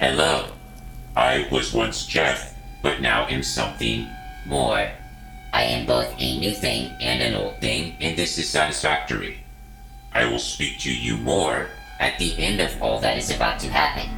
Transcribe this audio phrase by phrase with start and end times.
[0.00, 0.46] Hello.
[1.14, 4.08] I was once Jeff, but now am something
[4.46, 4.88] more.
[5.52, 9.44] I am both a new thing and an old thing, and this is satisfactory.
[10.14, 11.68] I will speak to you more
[11.98, 14.08] at the end of all that is about to happen.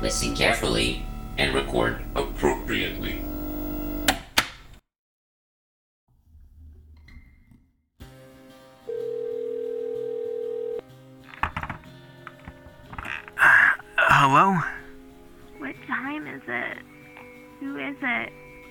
[0.00, 1.04] Listen carefully
[1.36, 3.20] and record appropriately.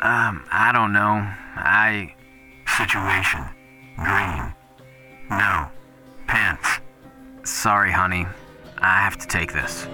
[0.02, 1.28] Um, I don't know.
[1.56, 2.16] I.
[2.78, 3.42] Situation.
[3.98, 4.54] Green.
[5.30, 5.70] No.
[6.26, 6.80] Pants.
[7.44, 8.26] Sorry, honey.
[8.80, 9.86] I have to take this.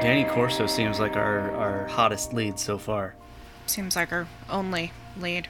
[0.00, 3.14] Danny Corso seems like our, our hottest lead so far.
[3.66, 5.46] Seems like our only lead.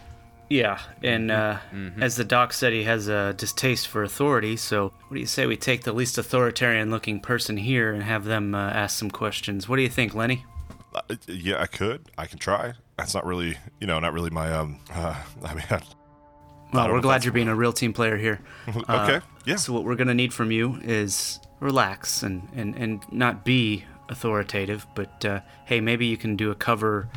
[0.48, 1.58] Yeah, and uh,
[2.00, 4.56] as the doc said, he has a distaste for authority.
[4.56, 8.52] So, what do you say we take the least authoritarian-looking person here and have them
[8.56, 9.68] uh, ask some questions?
[9.68, 10.44] What do you think, Lenny?
[10.92, 12.10] Uh, yeah, I could.
[12.18, 12.72] I can try.
[12.98, 14.80] That's not really, you know, not really my um.
[14.92, 15.80] Uh, I mean, I,
[16.72, 18.40] Well, we're glad you're being a real team player here.
[18.89, 19.27] Uh, okay.
[19.44, 19.55] Yeah.
[19.56, 24.86] So what we're gonna need from you is relax and and and not be authoritative,
[24.94, 27.08] but uh, hey, maybe you can do a cover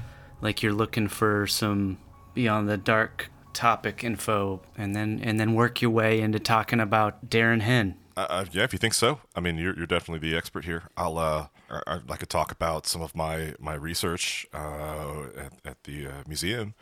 [0.41, 1.97] like you're looking for some
[2.33, 7.29] beyond the dark topic info, and then and then work your way into talking about
[7.29, 7.95] Darren Hehn.
[8.15, 9.19] Uh, uh, yeah, if you think so.
[9.35, 10.83] I mean, you're, you're definitely the expert here.
[10.95, 15.53] I'll uh, I, I'd like to talk about some of my my research uh, at,
[15.65, 16.75] at the uh, museum.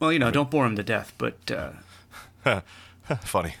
[0.00, 1.72] Well, you know, don't bore him to death, but uh,
[3.22, 3.54] Funny.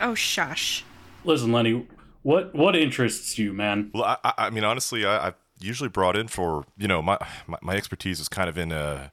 [0.00, 0.84] Oh, shush.
[1.24, 1.86] Listen, Lenny,
[2.22, 3.90] what what interests you, man?
[3.94, 7.18] Well, I, I, I mean, honestly, I, I've usually brought in for you know my
[7.46, 9.08] my, my expertise is kind of in uh,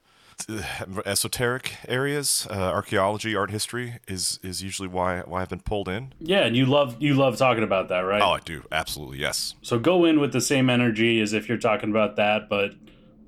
[1.06, 2.46] esoteric areas.
[2.50, 6.12] Uh, archaeology, art history is is usually why why I've been pulled in.
[6.20, 8.22] Yeah, and you love you love talking about that, right?
[8.22, 9.54] Oh, I do absolutely yes.
[9.62, 12.72] So go in with the same energy as if you're talking about that, but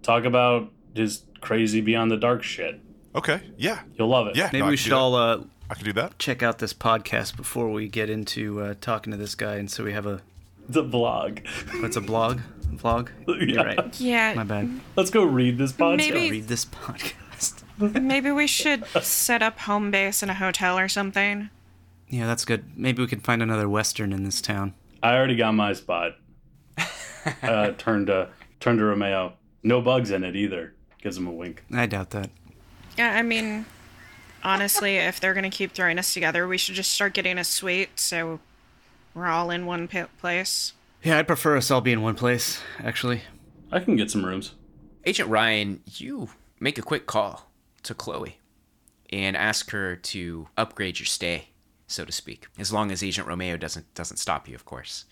[0.02, 2.80] talk about just crazy beyond the dark shit.
[3.14, 4.34] Okay, yeah, You'll love it.
[4.36, 4.50] yeah.
[4.52, 5.38] maybe no, we should all uh,
[5.70, 6.18] I can do that.
[6.18, 9.84] check out this podcast before we get into uh, talking to this guy, and so
[9.84, 10.20] we have a
[10.68, 11.46] The vlog.
[11.80, 12.40] what's a blog
[12.78, 13.08] vlog.
[13.28, 13.34] Yeah.
[13.44, 14.00] You're right.
[14.00, 14.34] Yeah.
[14.34, 14.80] My bad.
[14.96, 15.96] Let's go read this podcast.
[15.96, 17.62] Maybe- Read this podcast.
[17.78, 21.50] Maybe we should set up home base in a hotel or something.
[22.08, 22.64] Yeah, that's good.
[22.76, 24.74] Maybe we can find another Westin in this town.
[25.02, 26.16] I already got my spot.
[27.42, 28.28] uh, turned to
[28.60, 29.32] turned to Romeo.
[29.62, 30.74] No bugs in it either.
[31.02, 31.64] Gives him a wink.
[31.74, 32.30] I doubt that.
[32.96, 33.66] Yeah, I mean,
[34.42, 37.98] honestly, if they're gonna keep throwing us together, we should just start getting a suite
[37.98, 38.40] so
[39.14, 40.72] we're all in one pa- place.
[41.04, 43.20] Yeah, I'd prefer us all be in one place, actually.
[43.70, 44.54] I can get some rooms.
[45.04, 47.50] Agent Ryan, you make a quick call
[47.82, 48.38] to Chloe
[49.12, 51.50] and ask her to upgrade your stay,
[51.86, 55.04] so to speak, as long as Agent Romeo doesn't doesn't stop you, of course.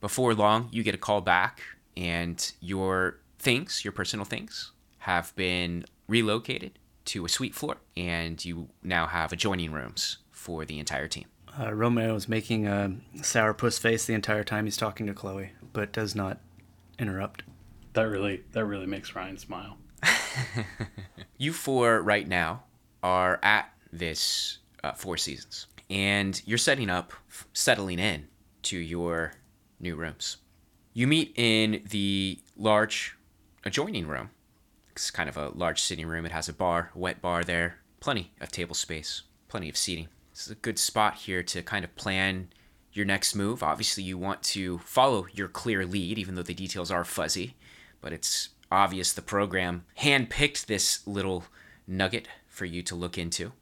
[0.00, 1.60] Before long, you get a call back,
[1.94, 8.70] and your things, your personal things, have been relocated to a suite floor, and you
[8.82, 11.26] now have adjoining rooms for the entire team.
[11.58, 15.92] Uh, Romeo is making a sourpuss face the entire time he's talking to Chloe, but
[15.92, 16.40] does not
[16.98, 17.44] interrupt.
[17.92, 19.76] That really that really makes Ryan smile.
[21.38, 22.64] you four right now
[23.02, 27.12] are at this uh, Four Seasons, and you're setting up,
[27.52, 28.26] settling in
[28.62, 29.34] to your
[29.78, 30.38] new rooms.
[30.92, 33.16] You meet in the large
[33.64, 34.30] adjoining room.
[34.90, 36.26] It's kind of a large sitting room.
[36.26, 40.08] It has a bar, a wet bar there, plenty of table space, plenty of seating.
[40.34, 42.48] Is a good spot here to kind of plan
[42.92, 43.62] your next move.
[43.62, 47.54] Obviously, you want to follow your clear lead, even though the details are fuzzy,
[48.00, 51.44] but it's obvious the program handpicked this little
[51.86, 53.52] nugget for you to look into.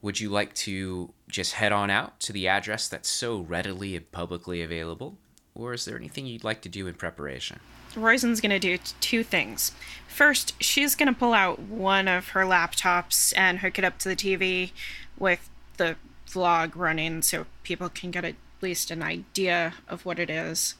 [0.00, 4.10] Would you like to just head on out to the address that's so readily and
[4.10, 5.18] publicly available?
[5.54, 7.60] Or is there anything you'd like to do in preparation?
[7.94, 9.72] Roizen's gonna do t- two things.
[10.08, 14.16] First, she's gonna pull out one of her laptops and hook it up to the
[14.16, 14.72] TV
[15.18, 15.96] with the
[16.32, 20.76] vlog running so people can get at least an idea of what it is.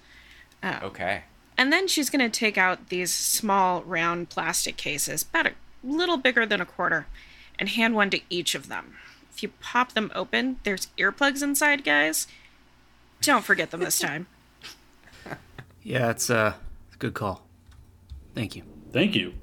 [0.65, 1.25] Okay.
[1.59, 5.53] And then she's going to take out these small round plastic cases, about a
[5.83, 7.07] little bigger than a quarter,
[7.59, 8.97] and hand one to each of them.
[9.31, 12.27] If you pop them open, there's earplugs inside, guys.
[13.21, 14.27] Don't forget them this time.
[15.85, 16.55] Yeah, it's uh,
[16.93, 17.45] a good call.
[18.37, 18.63] Thank you.
[18.93, 19.35] Thank you.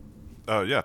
[0.48, 0.84] Uh, yeah.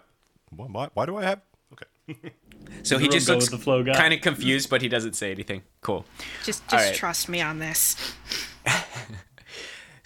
[0.50, 1.42] Why, why, why do I have?
[1.72, 2.32] Okay.
[2.84, 3.94] So he just looks with the flow guy.
[3.94, 5.62] kind of confused, but he doesn't say anything.
[5.80, 6.04] Cool.
[6.44, 6.94] Just just right.
[6.94, 7.96] trust me on this.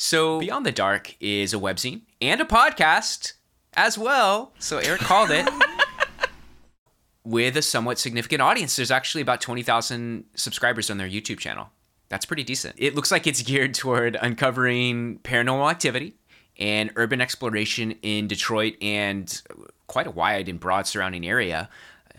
[0.00, 3.32] So Beyond the Dark is a webzine and a podcast
[3.75, 4.52] as well.
[4.60, 5.46] So Eric called it.
[7.25, 8.76] With a somewhat significant audience.
[8.76, 11.69] There's actually about 20,000 subscribers on their YouTube channel.
[12.08, 12.76] That's pretty decent.
[12.78, 16.14] It looks like it's geared toward uncovering paranormal activity
[16.58, 19.42] and urban exploration in Detroit and
[19.88, 21.69] quite a wide and broad surrounding area.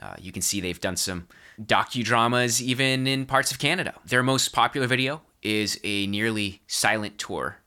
[0.01, 1.27] Uh, you can see they've done some
[1.61, 3.93] docudramas even in parts of Canada.
[4.05, 7.57] Their most popular video is a nearly silent tour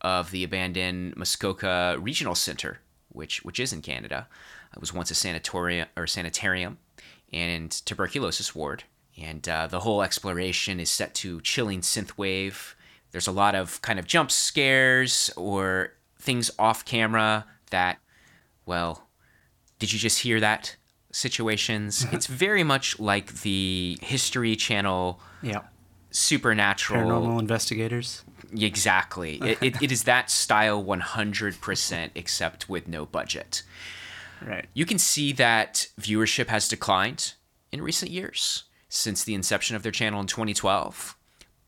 [0.00, 4.28] of the abandoned Muskoka Regional Center, which which is in Canada.
[4.72, 6.78] It was once a sanatorium or sanitarium
[7.32, 8.84] and tuberculosis ward.
[9.20, 12.74] And uh, the whole exploration is set to chilling synthwave.
[13.10, 17.98] There's a lot of kind of jump scares or things off camera that,
[18.66, 19.08] well,
[19.78, 20.76] did you just hear that?
[21.12, 22.04] Situations.
[22.04, 22.14] Mm-hmm.
[22.16, 25.62] it's very much like the History Channel Yeah.
[26.10, 28.22] supernatural Paranormal investigators.
[28.56, 29.36] Exactly.
[29.42, 33.62] it, it, it is that style 100%, except with no budget.
[34.44, 34.66] Right.
[34.74, 37.34] You can see that viewership has declined
[37.72, 41.16] in recent years since the inception of their channel in 2012,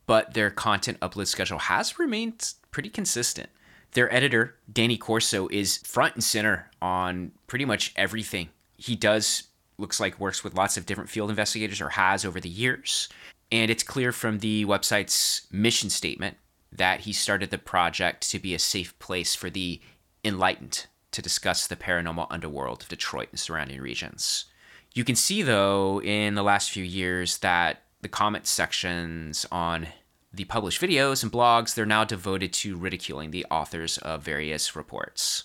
[0.06, 3.48] but their content upload schedule has remained pretty consistent.
[3.92, 8.48] Their editor, Danny Corso, is front and center on pretty much everything.
[8.82, 9.44] He does,
[9.78, 13.08] looks like, works with lots of different field investigators or has over the years.
[13.52, 16.36] And it's clear from the website's mission statement
[16.72, 19.80] that he started the project to be a safe place for the
[20.24, 24.46] enlightened to discuss the paranormal underworld of Detroit and surrounding regions.
[24.94, 29.86] You can see, though, in the last few years that the comment sections on
[30.32, 35.44] the published videos and blogs, they're now devoted to ridiculing the authors of various reports.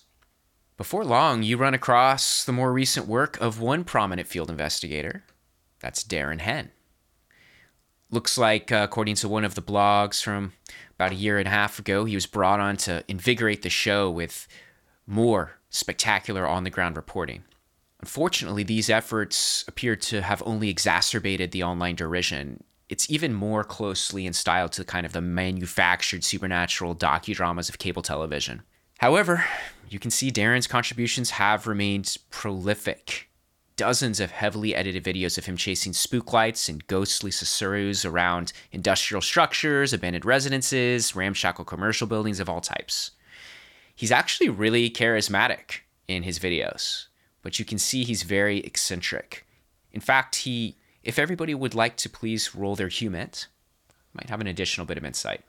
[0.77, 5.23] Before long, you run across the more recent work of one prominent field investigator.
[5.79, 6.69] That's Darren Hehn.
[8.11, 10.53] Looks like, uh, according to one of the blogs from
[10.93, 14.07] about a year and a half ago, he was brought on to invigorate the show
[14.09, 14.47] with
[15.07, 17.43] more spectacular on the ground reporting.
[17.99, 22.63] Unfortunately, these efforts appear to have only exacerbated the online derision.
[22.87, 28.03] It's even more closely in style to kind of the manufactured supernatural docudramas of cable
[28.03, 28.61] television.
[28.99, 29.43] However,
[29.89, 33.29] you can see Darren's contributions have remained prolific.
[33.75, 39.21] Dozens of heavily edited videos of him chasing spook lights and ghostly susurrus around industrial
[39.21, 43.11] structures, abandoned residences, ramshackle commercial buildings of all types.
[43.95, 47.05] He's actually really charismatic in his videos,
[47.41, 49.45] but you can see he's very eccentric.
[49.91, 53.47] In fact, he if everybody would like to please roll their HUMINT,
[54.13, 55.41] might have an additional bit of insight.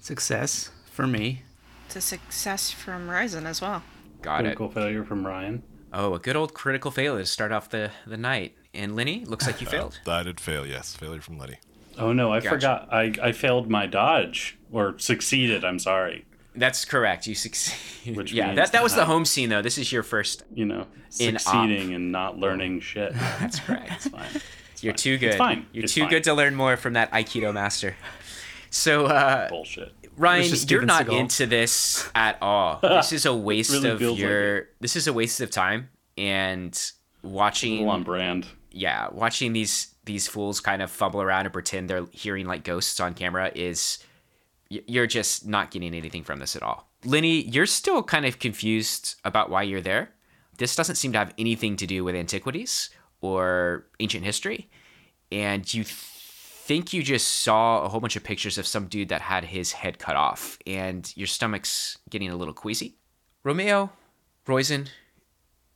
[0.00, 1.42] Success for me.
[1.88, 3.82] It's a success from Ryzen as well.
[4.20, 4.42] Got it.
[4.42, 5.62] Critical failure from Ryan.
[5.90, 8.54] Oh, a good old critical failure to start off the, the night.
[8.74, 9.98] And Lenny, looks like you failed.
[10.06, 10.94] I did fail, yes.
[10.94, 11.56] Failure from Letty.
[11.96, 12.50] Oh no, I Gotcha.
[12.50, 12.92] forgot.
[12.92, 15.64] I, I failed my dodge or succeeded.
[15.64, 16.26] I'm sorry.
[16.54, 17.26] That's correct.
[17.26, 18.18] You succeed.
[18.18, 19.62] Which yeah, that, that was the home scene, though.
[19.62, 20.42] This is your first.
[20.52, 20.86] You know,
[21.18, 21.40] In op.
[21.40, 23.14] succeeding and not learning shit.
[23.40, 23.92] That's correct.
[23.92, 24.28] It's fine.
[24.82, 24.98] You're fine.
[24.98, 25.28] too good.
[25.28, 25.66] It's fine.
[25.72, 26.10] You're It's too fine.
[26.10, 27.96] good to learn more from that Aikido master.
[28.70, 29.94] So, uh, Bullshit.
[30.18, 31.18] Ryan, you're not Seagal.
[31.20, 32.80] into this at all.
[32.82, 34.68] This is a waste really of feels like your.
[34.80, 36.78] this is a waste of time and
[37.22, 37.78] watching.
[37.78, 38.46] Full on brand.
[38.72, 42.98] yeah, watching these these fools kind of fumble around and pretend they're hearing like ghosts
[42.98, 43.98] on camera is
[44.70, 46.88] you're just not getting anything from this at all.
[47.04, 50.10] Lenny, you're still kind of confused about why you're there.
[50.58, 54.68] This doesn't seem to have anything to do with antiquities or ancient history,
[55.30, 55.84] and you
[56.68, 59.72] think you just saw a whole bunch of pictures of some dude that had his
[59.72, 62.94] head cut off, and your stomach's getting a little queasy.
[63.42, 63.90] Romeo,
[64.46, 64.88] Roizen,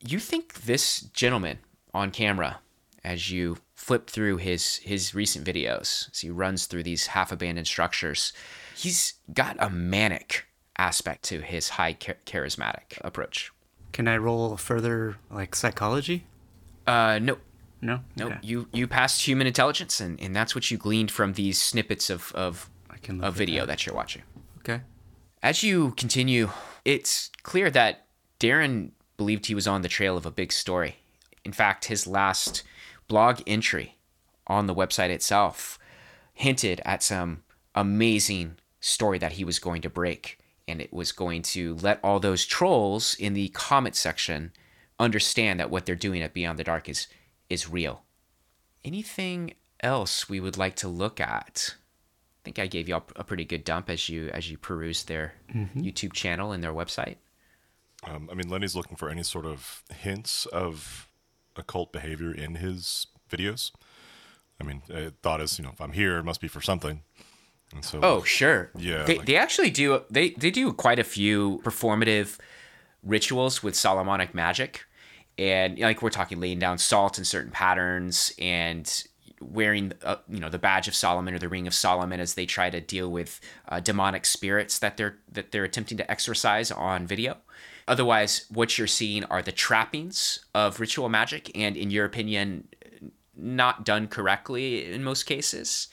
[0.06, 1.60] you think this gentleman
[1.94, 2.58] on camera
[3.02, 7.66] as you flip through his his recent videos as he runs through these half abandoned
[7.66, 8.32] structures
[8.76, 10.46] he's got a manic
[10.78, 13.50] aspect to his high char- charismatic approach
[13.92, 16.24] Can I roll further like psychology?
[16.86, 17.38] Uh, no,
[17.82, 18.00] No.
[18.16, 18.26] no.
[18.28, 18.38] Okay.
[18.42, 22.32] You you passed human intelligence, and, and that's what you gleaned from these snippets of
[22.32, 23.66] of, I can look video that.
[23.66, 24.22] that you're watching.
[24.60, 24.82] Okay.
[25.42, 26.50] As you continue,
[26.84, 28.06] it's clear that
[28.38, 30.96] Darren believed he was on the trail of a big story.
[31.44, 32.62] In fact, his last
[33.08, 33.96] blog entry
[34.46, 35.78] on the website itself
[36.32, 37.42] hinted at some
[37.74, 40.38] amazing story that he was going to break.
[40.68, 44.52] And it was going to let all those trolls in the comment section
[44.98, 47.08] understand that what they're doing at Beyond the Dark is
[47.52, 48.02] is real.
[48.84, 51.74] Anything else we would like to look at?
[51.76, 55.06] I think I gave you all a pretty good dump as you as you perused
[55.08, 55.34] their
[55.76, 57.16] YouTube channel and their website.
[58.04, 61.08] Um, I mean, Lenny's looking for any sort of hints of
[61.54, 63.70] occult behavior in his videos.
[64.60, 67.02] I mean, uh, thought is, you know, if I'm here, it must be for something.
[67.74, 68.70] And so, Oh, sure.
[68.76, 72.38] Yeah, They, like- they actually do they they do quite a few performative
[73.04, 74.84] rituals with Solomonic magic.
[75.38, 79.04] And like we're talking laying down salt in certain patterns and
[79.42, 82.46] wearing uh, you know the badge of Solomon or the ring of Solomon as they
[82.46, 87.06] try to deal with uh, demonic spirits that they're that they're attempting to exorcise on
[87.06, 87.38] video.
[87.88, 92.68] Otherwise, what you're seeing are the trappings of ritual magic, and in your opinion,
[93.36, 95.88] not done correctly in most cases.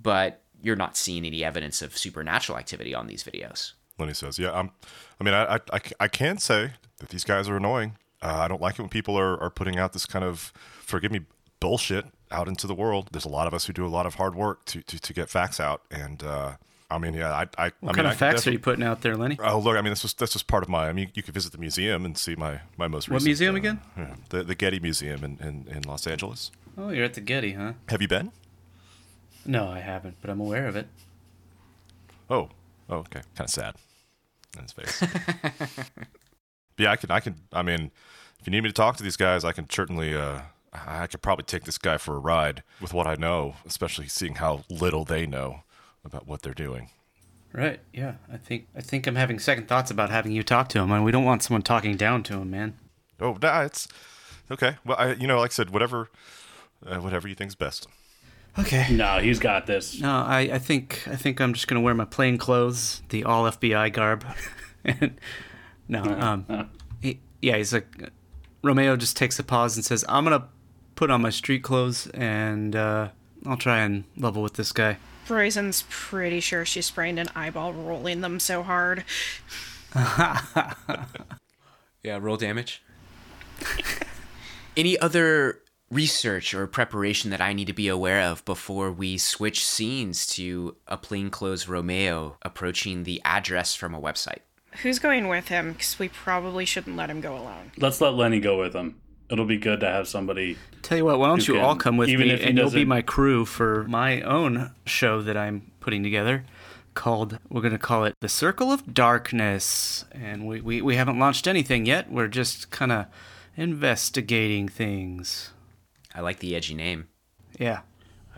[0.00, 3.72] But you're not seeing any evidence of supernatural activity on these videos.
[3.98, 4.70] Lenny says, "Yeah, I'm.
[5.20, 7.96] I mean, I, I, I, I can say that these guys are annoying.
[8.22, 11.12] Uh, I don't like it when people are, are putting out this kind of, forgive
[11.12, 11.20] me,
[11.60, 13.08] bullshit out into the world.
[13.12, 15.12] There's a lot of us who do a lot of hard work to to, to
[15.12, 16.52] get facts out, and uh,
[16.90, 19.02] I mean, yeah, I, I, What I mean, kind of facts are you putting out
[19.02, 19.38] there, Lenny?
[19.42, 20.88] Oh, look, I mean, this was that's just part of my.
[20.88, 23.26] I mean, you could visit the museum and see my my most What recent.
[23.28, 23.80] museum uh, again?
[23.96, 26.50] yeah, the the Getty Museum in, in, in Los Angeles.
[26.76, 27.72] Oh, you're at the Getty, huh?
[27.88, 28.30] Have you been?
[29.44, 30.86] No, I haven't, but I'm aware of it.
[32.30, 32.50] Oh,
[32.90, 33.22] oh, okay.
[33.34, 33.74] Kind of sad.
[34.56, 35.02] In his face.
[36.78, 37.10] yeah, I can.
[37.10, 37.36] I can.
[37.52, 37.90] I mean,
[38.40, 40.14] if you need me to talk to these guys, I can certainly.
[40.14, 40.40] Uh,
[40.72, 44.36] I could probably take this guy for a ride with what I know, especially seeing
[44.36, 45.62] how little they know
[46.04, 46.90] about what they're doing.
[47.52, 47.80] Right.
[47.92, 48.14] Yeah.
[48.32, 51.04] I think I think I'm having second thoughts about having you talk to him, and
[51.04, 52.76] we don't want someone talking down to him, man.
[53.20, 53.88] Oh, nah, it's
[54.50, 54.76] okay.
[54.84, 56.10] Well, I, you know, like I said, whatever,
[56.86, 57.88] uh, whatever you think's best.
[58.58, 58.86] Okay.
[58.90, 60.00] No, he's got this.
[60.00, 63.44] No, I, I think I think I'm just gonna wear my plain clothes, the all
[63.44, 64.24] FBI garb.
[64.84, 65.18] and,
[65.88, 68.10] no, um, he, yeah, he's like
[68.62, 70.48] Romeo just takes a pause and says, "I'm gonna
[70.94, 73.08] put on my street clothes and uh,
[73.46, 78.22] I'll try and level with this guy." Roizen's pretty sure she sprained an eyeball rolling
[78.22, 79.04] them so hard.
[82.02, 82.82] Yeah, roll damage.
[84.76, 89.64] Any other research or preparation that I need to be aware of before we switch
[89.64, 94.40] scenes to a plainclothes Romeo approaching the address from a website?
[94.82, 95.72] Who's going with him?
[95.72, 97.72] Because we probably shouldn't let him go alone.
[97.78, 99.00] Let's let Lenny go with him.
[99.30, 100.56] It'll be good to have somebody.
[100.82, 102.56] Tell you what, why don't You you can- all come with even me if and
[102.56, 106.44] you'll be my crew for my own show that I'm putting together
[106.94, 110.04] called we're going to call it The Circle of Darkness.
[110.12, 112.10] And we, we, we haven't launched anything yet.
[112.10, 113.06] We're just kind of
[113.56, 115.50] investigating things.
[116.14, 117.08] I like the edgy name.
[117.58, 117.80] Yeah.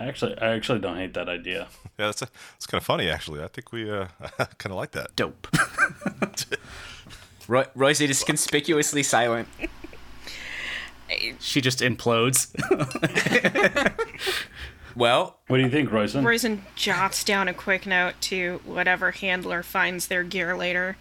[0.00, 1.68] I actually, I actually don't hate that idea.
[1.98, 3.42] Yeah, that's a, it's kind of funny actually.
[3.42, 4.06] I think we uh,
[4.56, 5.14] kind of like that.
[5.16, 5.48] Dope.
[7.46, 9.48] Roy, Royce is conspicuously silent.
[11.40, 12.48] she just implodes.
[14.96, 16.24] Well, What do you think, Royson?
[16.24, 20.96] Roizen jots down a quick note to whatever handler finds their gear later.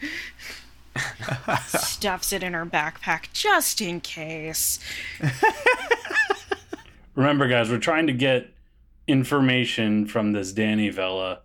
[1.65, 4.79] Stuffs it in her backpack just in case.
[7.15, 8.51] Remember, guys, we're trying to get
[9.10, 11.42] information from this Danny fella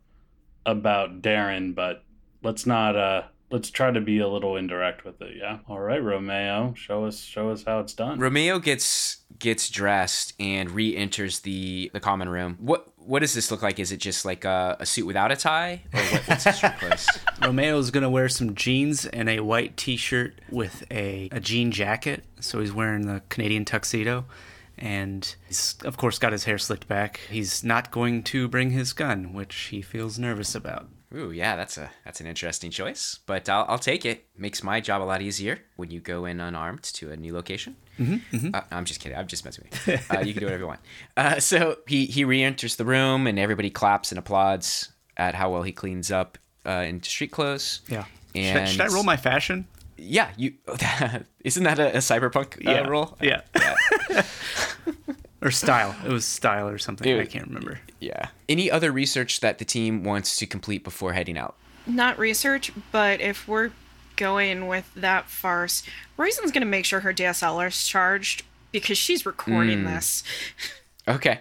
[0.67, 2.05] about Darren, but
[2.43, 2.97] let's not.
[2.97, 5.37] uh Let's try to be a little indirect with it.
[5.39, 5.59] Yeah.
[5.69, 8.19] All right, Romeo, show us, show us how it's done.
[8.19, 12.57] Romeo gets gets dressed and re-enters the the common room.
[12.59, 13.79] What what does this look like?
[13.79, 17.07] Is it just like a, a suit without a tie, or what, what's his place?
[17.43, 21.71] Romeo's going to wear some jeans and a white t shirt with a, a jean
[21.71, 22.25] jacket.
[22.41, 24.25] So he's wearing the Canadian tuxedo.
[24.79, 27.21] And he's, of course, got his hair slicked back.
[27.31, 30.89] He's not going to bring his gun, which he feels nervous about.
[31.15, 34.27] Ooh, yeah, that's a that's an interesting choice, but I'll, I'll take it.
[34.37, 37.77] Makes my job a lot easier when you go in unarmed to a new location.
[38.01, 39.17] Mm-hmm, Uh, I'm just kidding.
[39.17, 39.99] I'm just messing with you.
[40.17, 40.81] Uh, you can do whatever you want.
[41.17, 45.63] Uh, so he he re-enters the room, and everybody claps and applauds at how well
[45.63, 47.83] he cleans up uh, into street clothes.
[47.89, 48.07] Yeah.
[48.35, 49.69] Should, I- should I roll my fashion?
[49.97, 50.55] Yeah, you.
[51.45, 53.17] isn't that a, a cyberpunk uh, roll?
[53.21, 53.43] Yeah.
[55.43, 55.95] or style.
[56.05, 57.19] It was style or something.
[57.21, 57.81] I can't remember.
[58.01, 58.29] Yeah.
[58.49, 61.57] Any other research that the team wants to complete before heading out?
[61.87, 63.71] Not research, but if we're
[64.17, 65.83] going with that farce,
[66.19, 69.87] Roizen's going to make sure her DSLR is charged because she's recording Hmm.
[69.87, 70.23] this.
[71.07, 71.41] Okay.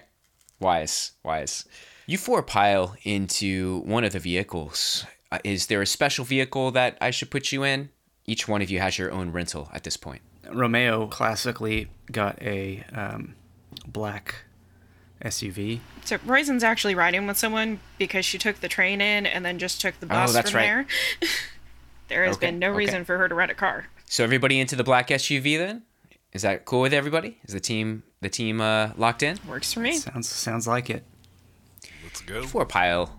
[0.60, 1.63] Wise, wise.
[2.05, 5.05] You four pile into one of the vehicles.
[5.31, 7.88] Uh, is there a special vehicle that I should put you in?
[8.25, 10.22] Each one of you has your own rental at this point.
[10.51, 13.36] Romeo classically got a um,
[13.88, 14.36] black
[15.24, 15.80] SUV.
[16.06, 19.80] So Roizen's actually riding with someone because she took the train in and then just
[19.82, 20.65] took the bus Oh, that's from right.
[20.65, 20.86] there.
[22.10, 22.77] there has Okay, been no okay.
[22.77, 23.88] reason for her to rent a car.
[24.06, 25.84] So everybody into the black SUV then?
[26.34, 27.38] Is that cool with everybody?
[27.46, 29.38] Is the team the team uh, locked in?
[29.48, 29.94] Works for me.
[29.98, 31.03] Sounds sounds like it.
[32.03, 32.44] Let's go.
[32.44, 33.15] Four pile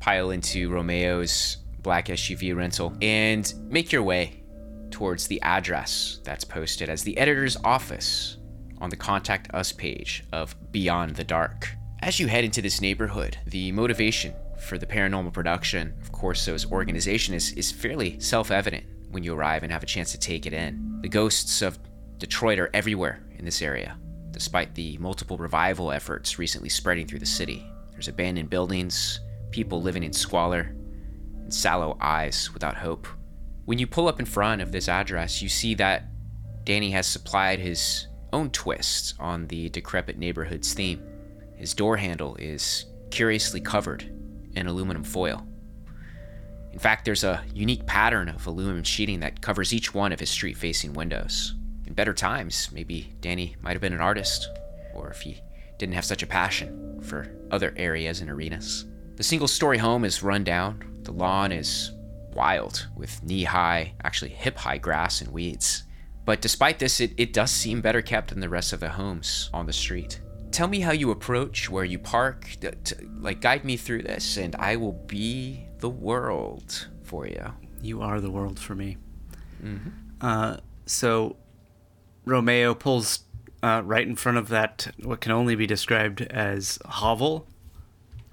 [0.00, 4.42] pile into Romeo's black SUV rental and make your way
[4.90, 8.36] towards the address that's posted as the editor's office
[8.78, 11.68] on the contact us page of Beyond the Dark.
[12.02, 17.34] As you head into this neighborhood, the motivation for the paranormal production of Corso's organization
[17.34, 20.52] is, is fairly self evident when you arrive and have a chance to take it
[20.52, 20.98] in.
[21.02, 21.78] The ghosts of
[22.18, 23.96] Detroit are everywhere in this area,
[24.30, 27.66] despite the multiple revival efforts recently spreading through the city.
[27.92, 30.74] There's abandoned buildings, people living in squalor,
[31.42, 33.06] and sallow eyes without hope.
[33.66, 36.04] When you pull up in front of this address, you see that
[36.64, 41.02] Danny has supplied his own twist on the decrepit neighborhood's theme.
[41.56, 44.04] His door handle is curiously covered
[44.54, 45.44] in aluminum foil.
[46.72, 50.30] In fact, there's a unique pattern of aluminum sheeting that covers each one of his
[50.30, 51.56] street facing windows.
[51.86, 54.48] In better times, maybe Danny might have been an artist,
[54.94, 55.40] or if he
[55.76, 58.84] didn't have such a passion for other areas and arenas.
[59.16, 61.90] The single story home is run down, the lawn is
[62.36, 65.84] wild with knee high, actually hip high grass and weeds.
[66.24, 69.50] But despite this, it, it does seem better kept than the rest of the homes
[69.54, 70.20] on the street.
[70.50, 74.36] Tell me how you approach, where you park, t- t- like guide me through this,
[74.36, 77.52] and I will be the world for you.
[77.80, 78.96] You are the world for me.
[80.20, 81.36] Uh, so
[82.24, 83.20] Romeo pulls
[83.62, 87.48] uh, right in front of that what can only be described as hovel,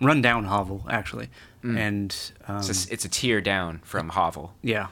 [0.02, 1.30] rundown hovel actually,
[1.64, 2.16] and
[2.48, 4.54] um, It's a, it's a tier down from Hovel.
[4.62, 4.88] yeah,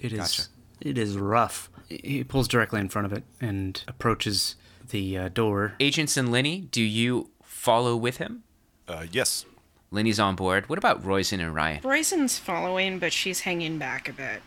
[0.00, 0.18] it is.
[0.18, 0.42] Gotcha.
[0.80, 1.70] It is rough.
[1.88, 4.56] He pulls directly in front of it and approaches
[4.90, 5.74] the uh, door.
[5.80, 8.42] Agents and Lenny, do you follow with him?
[8.88, 9.46] Uh, yes.
[9.90, 10.68] Lenny's on board.
[10.68, 11.80] What about Royson and Ryan?
[11.82, 14.42] Roizen's following, but she's hanging back a bit.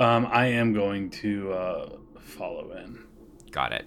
[0.00, 1.88] Um, I am going to uh,
[2.20, 2.98] follow in.
[3.50, 3.86] Got it.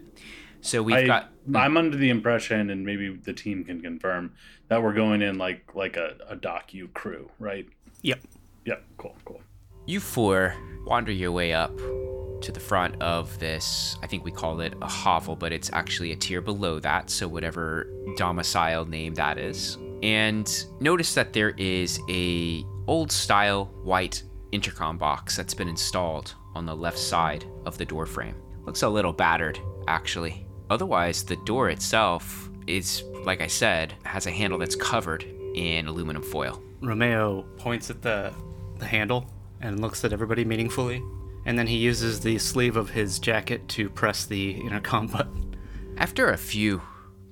[0.61, 4.33] So we've I, got I'm under the impression, and maybe the team can confirm
[4.71, 7.67] that we're going in like like a, a docu crew, right?
[8.03, 8.21] Yep.
[8.65, 8.83] Yep.
[8.97, 9.15] Cool.
[9.25, 9.41] Cool.
[9.85, 10.55] You four
[10.85, 13.97] wander your way up to the front of this.
[14.01, 17.27] I think we call it a hovel, but it's actually a tier below that, so
[17.27, 19.77] whatever domicile name that is.
[20.03, 26.65] And notice that there is a old style white intercom box that's been installed on
[26.65, 28.35] the left side of the door frame.
[28.63, 30.47] Looks a little battered, actually.
[30.69, 35.23] Otherwise, the door itself is, like I said, has a handle that's covered
[35.55, 36.61] in aluminum foil.
[36.81, 38.33] Romeo points at the
[38.79, 39.25] the handle
[39.61, 41.03] and looks at everybody meaningfully,
[41.45, 45.55] and then he uses the sleeve of his jacket to press the intercom button.
[45.97, 46.81] After a few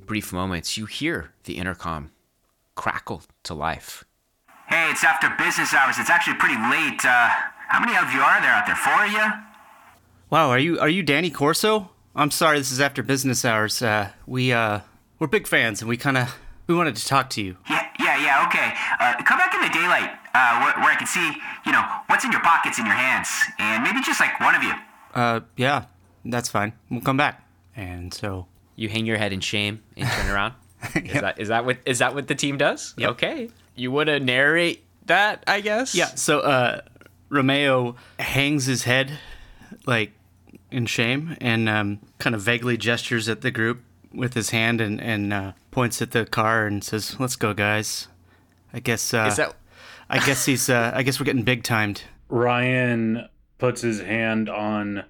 [0.05, 2.11] brief moments, you hear the intercom
[2.75, 4.05] crackle to life.
[4.67, 5.97] Hey, it's after business hours.
[5.97, 7.03] It's actually pretty late.
[7.03, 7.29] Uh,
[7.67, 8.75] how many of you are there out there?
[8.75, 9.43] Four of you?
[10.29, 11.89] Wow, are you are you Danny Corso?
[12.15, 13.81] I'm sorry, this is after business hours.
[13.81, 14.81] Uh, we uh
[15.19, 16.35] we're big fans, and we kind of
[16.67, 17.57] we wanted to talk to you.
[17.69, 18.47] Yeah, yeah, yeah.
[18.47, 18.73] Okay.
[18.99, 21.31] Uh, come back in the daylight, uh, where, where I can see,
[21.65, 23.29] you know, what's in your pockets and your hands,
[23.59, 24.73] and maybe just like one of you.
[25.13, 25.85] Uh, yeah,
[26.25, 26.73] that's fine.
[26.89, 27.45] We'll come back.
[27.75, 30.53] And so You hang your head in shame and turn around.
[30.95, 32.93] Is that is that what is that what the team does?
[32.97, 33.09] Yep.
[33.11, 33.49] Okay.
[33.75, 35.95] You want to narrate that, I guess?
[35.95, 36.81] yeah, so uh,
[37.29, 39.11] Romeo hangs his head
[39.85, 40.11] like
[40.71, 43.81] in shame and um, kind of vaguely gestures at the group
[44.13, 48.07] with his hand and and uh, points at the car and says, "Let's go, guys."
[48.73, 49.13] I guess.
[49.13, 49.55] Uh, Is that
[50.09, 50.69] I guess he's.
[50.69, 52.03] Uh, I guess we're getting big timed.
[52.29, 55.05] Ryan puts his hand on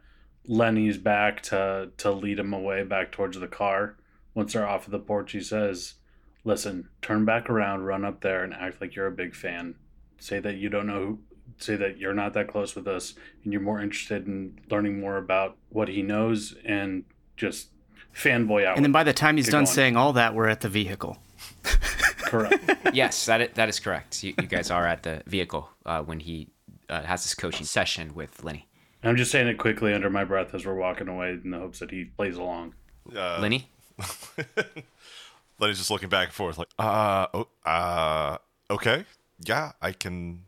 [0.47, 3.95] Lenny's back to to lead him away back towards the car.
[4.33, 5.95] Once they're off of the porch, he says,
[6.43, 9.75] "Listen, turn back around, run up there, and act like you're a big fan.
[10.17, 11.19] Say that you don't know who."
[11.57, 15.17] Say that you're not that close with us, and you're more interested in learning more
[15.17, 17.03] about what he knows, and
[17.35, 17.69] just
[18.15, 18.75] fanboy out.
[18.75, 19.65] And then by the time he's done going.
[19.67, 21.17] saying all that, we're at the vehicle.
[22.19, 22.69] correct.
[22.93, 24.23] yes, that is, that is correct.
[24.23, 26.47] You, you guys are at the vehicle uh, when he
[26.89, 28.67] uh, has this coaching session with Lenny.
[29.03, 31.79] I'm just saying it quickly under my breath as we're walking away in the hopes
[31.79, 32.75] that he plays along.
[33.15, 33.69] Uh, Lenny,
[35.59, 38.37] Lenny's just looking back and forth, like, uh, oh, uh,
[38.69, 39.05] okay,
[39.41, 40.43] yeah, I can.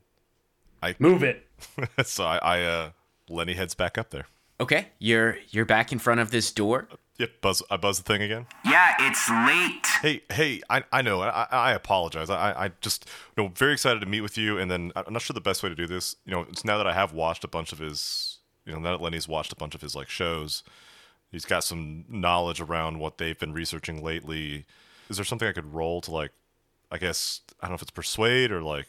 [0.83, 1.47] I Move it.
[2.05, 2.89] so I, I, uh,
[3.29, 4.25] Lenny heads back up there.
[4.59, 6.87] okay, you're you're back in front of this door.
[7.17, 7.61] Yep, buzz.
[7.69, 8.47] I buzz the thing again.
[8.65, 9.85] Yeah, it's late.
[10.01, 11.21] Hey, hey, I, I know.
[11.21, 12.29] I, I apologize.
[12.31, 14.57] I, I just, you know, very excited to meet with you.
[14.57, 16.15] And then I'm not sure the best way to do this.
[16.25, 18.91] You know, it's now that I have watched a bunch of his, you know, now
[18.97, 20.63] that Lenny's watched a bunch of his like shows,
[21.31, 24.65] he's got some knowledge around what they've been researching lately.
[25.09, 26.31] Is there something I could roll to like,
[26.91, 28.87] I guess I don't know if it's persuade or like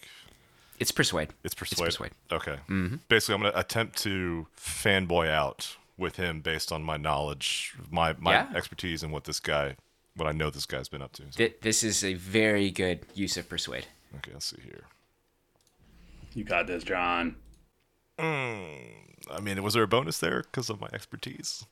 [0.78, 1.30] It's persuade.
[1.44, 1.86] it's persuade.
[1.86, 2.12] persuade.
[2.30, 2.56] Okay.
[2.70, 2.96] Mm-hmm.
[3.08, 8.14] Basically, I'm going to attempt to fanboy out with him based on my knowledge, my
[8.18, 8.52] my Yeah.
[8.54, 9.76] expertise, and what this guy,
[10.16, 11.22] what I know this guy's been up to.
[11.30, 13.86] So- Th- This is a very good use of persuade.
[14.18, 14.84] okay, let's see here.
[16.34, 17.36] You got this, John.
[18.18, 18.64] Hmm,
[19.30, 21.64] I mean, was there a bonus there because of my expertise?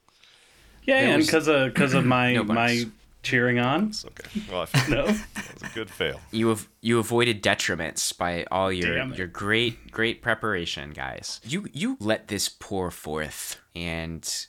[0.85, 2.85] Yeah, There and was- because of because of my No my
[3.23, 3.89] cheering on.
[3.89, 4.43] It's okay.
[4.51, 5.07] Well, I feel No.
[5.07, 6.21] that was a good fail.
[6.31, 11.41] You have you avoided detriments by all your Damn your great great preparation, guys.
[11.45, 14.47] You you let this pour forth and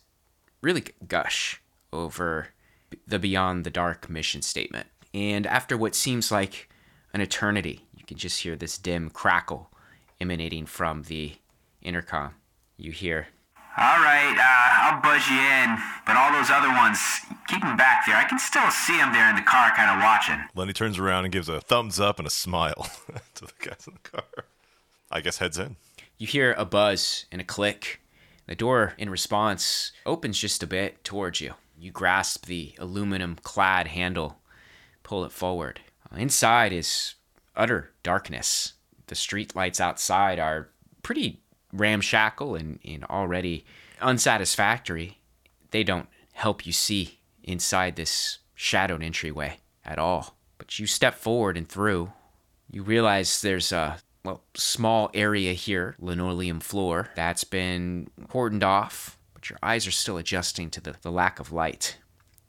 [0.61, 1.61] really gush
[1.93, 2.47] over
[3.07, 4.87] the Beyond the Dark mission statement.
[5.13, 6.69] And after what seems like
[7.13, 9.69] an eternity, you can just hear this dim crackle
[10.19, 11.33] emanating from the
[11.81, 12.35] intercom.
[12.77, 13.27] You hear
[13.77, 16.99] All right, uh, I'll buzz you in, but all those other ones,
[17.47, 18.17] keep them back there.
[18.17, 20.43] I can still see them there in the car, kind of watching.
[20.55, 22.89] Lenny turns around and gives a thumbs up and a smile
[23.35, 24.45] to the guys in the car.
[25.09, 25.77] I guess heads in.
[26.17, 28.01] You hear a buzz and a click.
[28.45, 31.53] The door, in response, opens just a bit towards you.
[31.79, 34.39] You grasp the aluminum clad handle,
[35.03, 35.79] pull it forward.
[36.15, 37.15] Inside is
[37.55, 38.73] utter darkness.
[39.07, 40.69] The street lights outside are
[41.03, 41.39] pretty
[41.73, 43.65] ramshackle and, and already
[44.01, 45.19] unsatisfactory.
[45.71, 50.37] They don't help you see inside this shadowed entryway at all.
[50.57, 52.11] But you step forward and through,
[52.69, 59.49] you realize there's a well small area here linoleum floor that's been cordoned off but
[59.49, 61.97] your eyes are still adjusting to the, the lack of light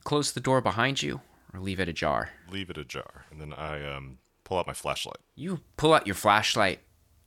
[0.04, 1.22] close the door behind you
[1.54, 5.16] or leave it ajar Leave it ajar, and then I um, pull out my flashlight.
[5.34, 6.80] you pull out your flashlight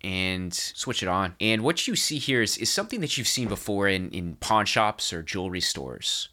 [0.05, 3.47] and switch it on and what you see here is, is something that you've seen
[3.47, 6.29] before in, in pawn shops or jewelry stores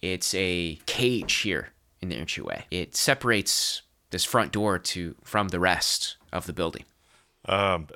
[0.00, 1.68] it's a cage here
[2.00, 6.84] in the entryway it separates this front door to from the rest of the building
[7.46, 7.88] Um,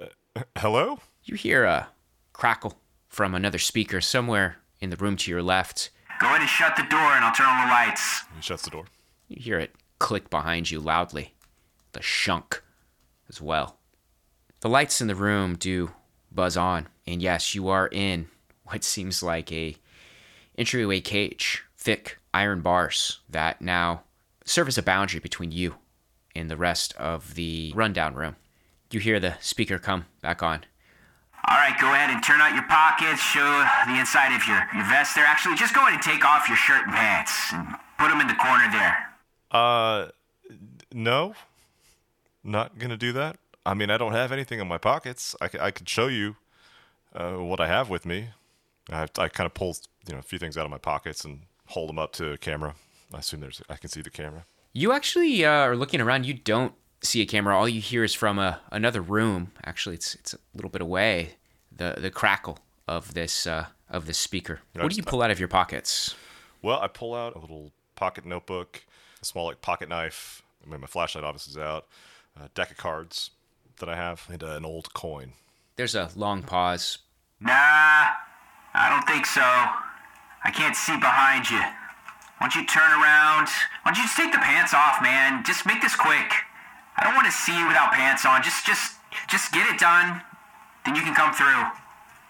[0.58, 0.98] hello?
[1.24, 1.88] You hear a
[2.32, 2.74] crackle
[3.08, 5.90] from another speaker somewhere in the room to your left.
[6.20, 8.22] Go ahead and shut the door, and I'll turn on the lights.
[8.34, 8.84] He shuts the door.
[9.28, 11.34] You hear it click behind you loudly.
[11.92, 12.62] The shunk
[13.28, 13.78] as well.
[14.66, 15.92] The lights in the room do
[16.32, 18.26] buzz on, and yes, you are in
[18.64, 19.76] what seems like a
[20.58, 24.02] entryway cage, thick iron bars that now
[24.44, 25.76] serve as a boundary between you
[26.34, 28.34] and the rest of the rundown room.
[28.90, 30.64] You hear the speaker come back on.
[31.48, 34.90] All right, go ahead and turn out your pockets, show the inside of your, your
[34.90, 35.26] vest there.
[35.26, 37.68] Actually, just go ahead and take off your shirt and pants and
[38.00, 39.14] put them in the corner there.
[39.48, 40.08] Uh,
[40.92, 41.34] no,
[42.42, 43.36] not gonna do that.
[43.66, 45.34] I mean, I don't have anything in my pockets.
[45.40, 46.36] I, I could show you
[47.14, 48.28] uh, what I have with me.
[48.90, 49.76] I, I kind of pull
[50.06, 52.38] you know a few things out of my pockets and hold them up to a
[52.38, 52.76] camera.
[53.12, 54.44] I assume there's I can see the camera.
[54.72, 56.26] You actually uh, are looking around.
[56.26, 57.58] You don't see a camera.
[57.58, 59.50] All you hear is from a, another room.
[59.64, 61.34] Actually, it's it's a little bit away.
[61.76, 64.60] The the crackle of this uh, of this speaker.
[64.74, 66.14] Yeah, What do you pull out of your pockets?
[66.62, 68.84] Well, I pull out a little pocket notebook,
[69.20, 70.42] a small like pocket knife.
[70.64, 71.86] I mean, my flashlight obviously is out.
[72.40, 73.30] A deck of cards
[73.78, 75.32] that I have, and uh, an old coin.
[75.76, 76.98] There's a long pause.
[77.40, 79.42] Nah, I don't think so.
[79.42, 81.58] I can't see behind you.
[81.58, 83.48] Why don't you turn around?
[83.82, 85.42] Why don't you just take the pants off, man?
[85.44, 86.32] Just make this quick.
[86.96, 88.42] I don't want to see you without pants on.
[88.42, 88.94] Just, just,
[89.28, 90.22] just get it done.
[90.84, 91.64] Then you can come through.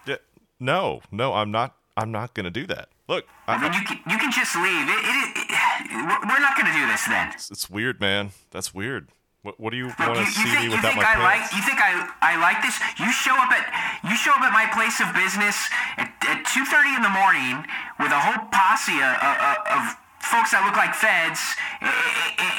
[0.06, 0.16] Yeah,
[0.58, 1.74] no, no, I'm not.
[1.96, 2.88] I'm not gonna do that.
[3.08, 4.88] Look, I, And then you can, you can just leave.
[4.88, 7.30] It, it, it, we're- we're not gonna do this then.
[7.32, 8.32] it's, it's weird, man.
[8.50, 9.08] That's weird.
[9.46, 11.46] What, what do you want to see think, me you without think my I like
[11.46, 11.54] pants?
[11.54, 12.74] you think I I like this?
[12.98, 13.62] You show up at
[14.02, 17.62] you show up at my place of business at, at two thirty in the morning
[18.02, 19.82] with a whole posse of, of, of
[20.18, 21.94] folks that look like feds, and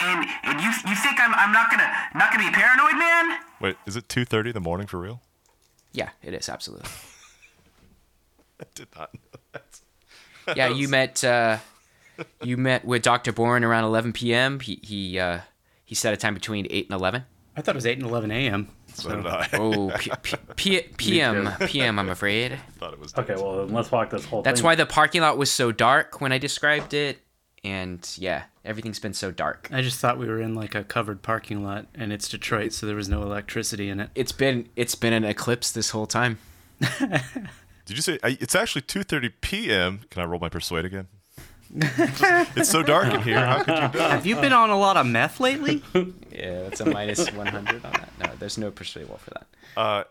[0.07, 3.39] and, and you you think I'm, I'm not gonna not gonna be paranoid, man?
[3.59, 5.19] Wait, is it 2:30 in the morning for real?
[5.91, 6.87] Yeah, it is absolutely.
[8.61, 10.55] I did not know that.
[10.55, 11.57] Yeah, you met uh,
[12.41, 14.61] you met with Doctor Bourne around 11 p.m.
[14.61, 15.41] He he uh,
[15.87, 17.23] he set a time between 8 and 11.
[17.55, 18.67] I thought it was 8 and 11 a.m.
[18.93, 19.47] So did I.
[19.53, 21.49] Oh, p- p- p- p.m.
[21.65, 21.97] p.m.
[21.97, 22.59] I'm afraid.
[22.77, 23.15] thought it was.
[23.17, 24.65] Okay, well then let's walk this whole That's thing.
[24.65, 27.17] why the parking lot was so dark when I described it,
[27.63, 29.69] and yeah, everything's been so dark.
[29.71, 32.85] I just thought we were in like a covered parking lot and it's Detroit, so
[32.85, 34.09] there was no electricity in it.
[34.13, 36.37] It's been it's been an eclipse this whole time.
[36.99, 40.01] Did you say I, it's actually 2:30 p.m.?
[40.11, 41.07] Can I roll my persuade again?
[41.75, 43.45] It's so dark in here.
[43.45, 44.09] How could you know?
[44.09, 45.83] Have you been on a lot of meth lately?
[46.37, 48.09] Yeah, that's a minus 100 on that.
[48.19, 49.47] No, there's no persuade roll for that.
[49.75, 50.03] Uh,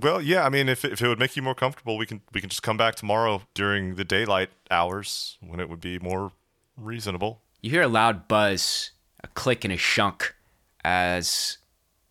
[0.00, 0.46] well, yeah.
[0.46, 2.62] I mean, if if it would make you more comfortable, we can we can just
[2.62, 6.30] come back tomorrow during the daylight hours when it would be more
[6.76, 7.40] reasonable.
[7.60, 8.92] You hear a loud buzz,
[9.24, 10.36] a click and a shunk
[10.84, 11.58] as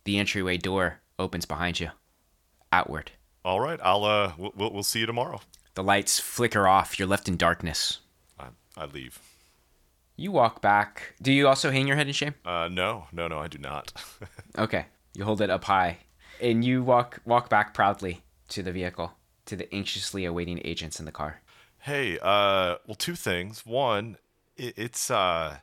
[0.03, 1.91] the entryway door opens behind you,
[2.73, 3.11] outward.
[3.45, 3.79] All right.
[3.81, 5.39] I'll uh we'll we'll, we'll see you tomorrow.
[5.75, 6.99] The lights flicker off.
[6.99, 7.99] You're left in darkness.
[8.77, 9.19] I I leave.
[10.15, 11.13] You walk back.
[11.21, 12.33] Do you also hang your head in shame?
[12.45, 13.93] Uh, no, no, no, I do not.
[14.57, 14.85] Okay.
[15.13, 15.97] You hold it up high,
[16.41, 19.13] and you walk walk back proudly to the vehicle,
[19.45, 21.41] to the anxiously awaiting agents in the car.
[21.79, 23.65] hey, uh, well, two things.
[23.65, 24.17] One,
[24.55, 25.61] it, it's uh, I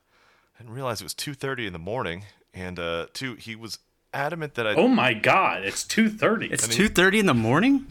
[0.59, 3.79] didn't realize it was two thirty in the morning, and uh, two, he was
[4.12, 6.53] adamant that I Oh my god, it's 2:30.
[6.53, 7.87] It's two thirty in the morning.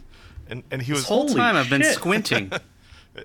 [0.50, 2.52] and and he was This whole Holy time I've been squinting.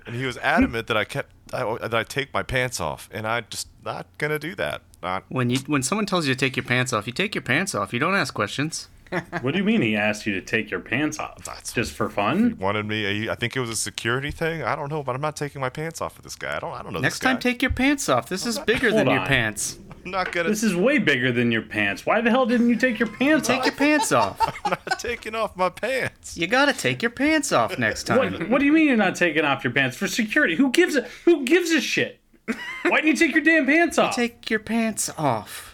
[0.05, 3.25] and he was adamant that I kept I, that I take my pants off, and
[3.27, 4.81] I just not gonna do that.
[5.01, 7.41] Not when you when someone tells you to take your pants off, you take your
[7.41, 7.93] pants off.
[7.93, 8.87] You don't ask questions.
[9.41, 11.43] What do you mean he asked you to take your pants off?
[11.43, 12.55] That's- Just for fun?
[12.59, 13.27] wanted me.
[13.27, 14.61] I think it was a security thing.
[14.61, 16.57] I don't know, but I'm not taking my pants off with this guy.
[16.57, 16.73] I don't.
[16.73, 16.99] I don't know.
[16.99, 17.31] Next this guy.
[17.31, 18.29] time, take your pants off.
[18.29, 19.79] This is bigger than Hold your pants.
[20.05, 20.49] I'm not gonna.
[20.49, 22.05] This is way bigger than your pants.
[22.05, 23.65] Why the hell didn't you take your pants Take off?
[23.65, 24.39] your pants off.
[24.65, 26.37] I'm not taking off my pants.
[26.37, 28.17] You gotta take your pants off next time.
[28.33, 30.55] What, what do you mean you're not taking off your pants for security?
[30.55, 32.19] Who gives a who gives a shit?
[32.45, 34.15] Why didn't you take your damn pants off?
[34.15, 35.65] Take your pants off.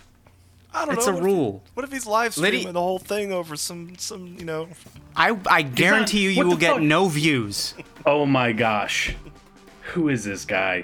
[0.73, 1.13] I don't It's know.
[1.13, 1.63] It's a what rule.
[1.67, 4.67] If, what if he's live streaming Liddy- the whole thing over some some you know?
[5.15, 6.81] I I guarantee you, you will get fuck?
[6.81, 7.75] no views.
[8.05, 9.15] oh my gosh.
[9.93, 10.83] Who is this guy?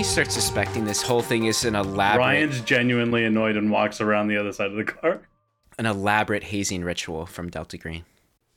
[0.00, 4.28] Liddy starts suspecting this whole thing is an elaborate, Ryan's genuinely annoyed and walks around
[4.28, 5.20] the other side of the car.
[5.78, 8.06] an elaborate hazing ritual from Delta Green.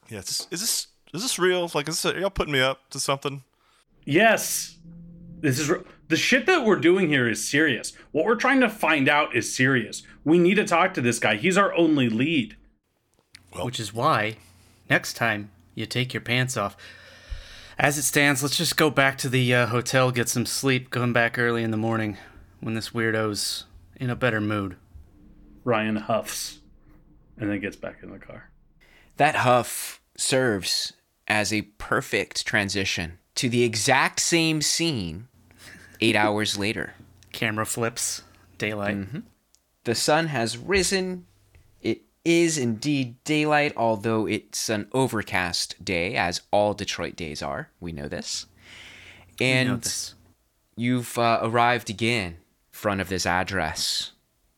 [0.07, 1.69] Yeah, is this is this, real?
[1.75, 3.43] Like, is this, are y'all putting me up to something?
[4.05, 4.77] Yes.
[5.41, 7.91] This is r- the shit that we're doing here is serious.
[8.13, 10.03] What we're trying to find out is serious.
[10.23, 11.35] We need to talk to this guy.
[11.35, 12.55] He's our only lead.
[13.51, 14.37] Which is why,
[14.89, 16.77] next time you take your pants off.
[17.77, 21.11] As it stands, let's just go back to the uh, hotel, get some sleep, come
[21.11, 22.17] back early in the morning
[22.59, 24.75] when this weirdo's in a better mood.
[25.63, 26.59] Ryan huffs
[27.37, 28.49] and then gets back in the car.
[29.17, 30.93] That huff serves
[31.27, 35.27] as a perfect transition to the exact same scene
[35.99, 36.93] eight hours later.
[37.31, 38.21] Camera flips,
[38.57, 38.97] daylight.
[39.85, 41.25] The sun has risen.
[42.25, 47.69] It is indeed daylight, although it's an overcast day, as all Detroit days are.
[47.79, 48.45] We know this.
[49.41, 50.15] And know this.
[50.77, 52.37] you've uh, arrived again in
[52.71, 54.11] front of this address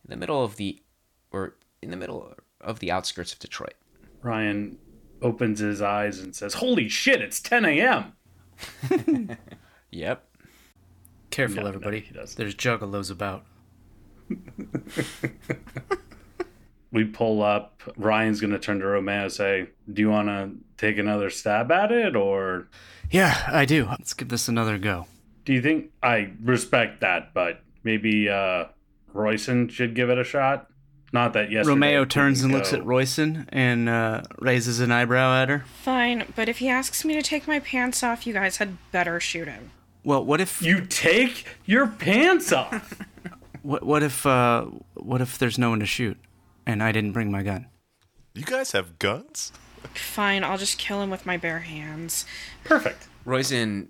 [0.04, 0.82] in the middle of the,
[1.32, 3.74] or in the middle of the outskirts of Detroit.
[4.22, 4.78] Ryan
[5.22, 8.14] opens his eyes and says, Holy shit, it's 10 a.m.
[9.92, 10.28] Yep.
[11.32, 12.00] Careful, No, no, everybody.
[12.02, 12.14] he.
[12.14, 13.46] There's juggalos about.
[16.96, 17.84] We pull up.
[17.98, 21.70] Ryan's going to turn to Romeo and say, Do you want to take another stab
[21.72, 22.16] at it?
[22.16, 22.70] Or
[23.12, 23.86] Yeah, I do.
[23.86, 25.06] Let's give this another go.
[25.44, 28.66] do you think I respect that, but maybe uh,
[29.14, 30.70] Royson should give it a shot?
[31.14, 31.70] Not that yesterday.
[31.70, 35.66] Romeo turns and didn't looks at Royson and uh, raises an eyebrow at her.
[35.84, 39.20] Fine, but if he asks me to take my pants off, you guys had better
[39.20, 39.72] shoot him.
[40.04, 43.00] Well, what if You take your pants off.
[43.64, 46.18] what, what if uh, what if there's no one to shoot,
[46.66, 47.68] and I didn't bring my gun?
[48.34, 49.52] You guys have guns?
[49.94, 52.26] Fine, I'll just kill him with my bare hands.
[52.64, 53.08] Perfect.
[53.26, 53.88] Roisin,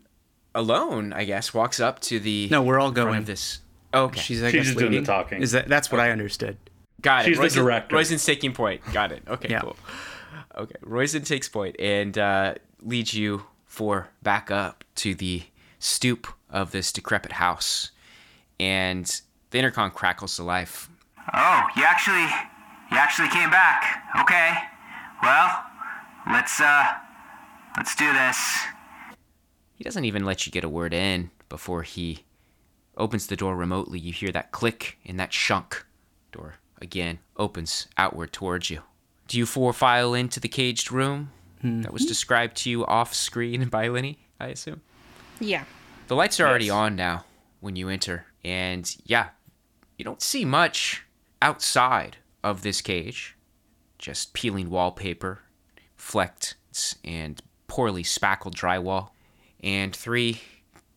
[0.54, 3.18] alone, I guess, walks up to the No, we're all front going.
[3.20, 3.60] of this.
[3.94, 5.42] Okay, She's I She's guess just doing the talking.
[5.42, 6.58] Is that that's what I understood?
[7.02, 7.30] got it.
[7.30, 7.96] she's the Roisin- director.
[7.96, 8.82] Roisin's taking point.
[8.92, 9.24] Got it.
[9.28, 9.62] Okay, Yeah.
[9.62, 9.78] cool.
[10.58, 15.44] Okay, Roisin takes point and uh, leads you for back up to the
[15.80, 17.92] stoop of this decrepit house,
[18.60, 20.90] and the intercom crackles to life.
[21.34, 22.28] Oh, you actually,
[22.91, 24.04] You actually came back.
[24.21, 24.54] Okay.
[25.21, 25.63] Well,
[26.32, 26.93] let's uh
[27.78, 28.38] let's do this.
[29.76, 32.26] He doesn't even let you get a word in before he
[32.98, 34.00] opens the door remotely.
[34.00, 35.86] You hear that click and that shunk.
[36.32, 38.82] Door again opens outward towards you.
[39.28, 41.32] Do you four file into the caged room
[41.63, 44.82] that was described to you off screen by Lenny, I assume?
[45.39, 45.63] Yeah.
[46.08, 47.26] The lights are already on now
[47.60, 49.30] when you enter, and yeah,
[49.98, 51.04] you don't see much
[51.41, 53.36] outside of this cage.
[53.97, 55.39] Just peeling wallpaper,
[55.97, 56.55] flecked
[57.03, 59.10] and poorly spackled drywall,
[59.63, 60.41] and three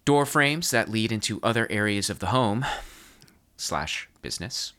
[0.05, 2.67] door frames that lead into other areas of the home
[3.57, 4.75] slash business.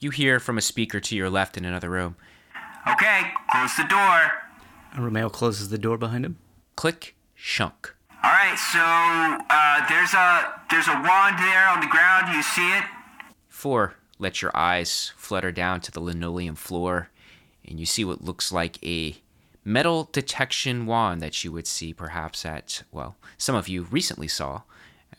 [0.00, 2.16] You hear from a speaker to your left in another room.
[2.86, 4.32] Okay, close the door.
[4.92, 6.38] And Romeo closes the door behind him.
[6.76, 7.94] Click, shunk.
[8.22, 12.34] All right, so uh, there's a there's a wand there on the ground.
[12.34, 12.84] You see it?
[13.48, 17.10] Four, let your eyes flutter down to the linoleum floor,
[17.66, 19.16] and you see what looks like a
[19.64, 24.62] metal detection wand that you would see perhaps at, well, some of you recently saw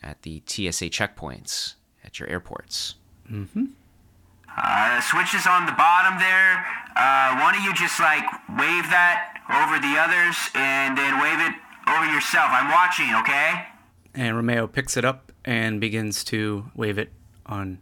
[0.02, 2.94] at the TSA checkpoints at your airports.
[3.30, 3.64] Mm-hmm.
[4.56, 6.64] Uh, switch is on the bottom there.
[6.96, 8.24] Uh, why don't you just like
[8.56, 11.54] wave that over the others and then wave it
[11.90, 12.48] over yourself?
[12.50, 13.66] I'm watching, okay?
[14.14, 17.12] And Romeo picks it up and begins to wave it
[17.44, 17.78] on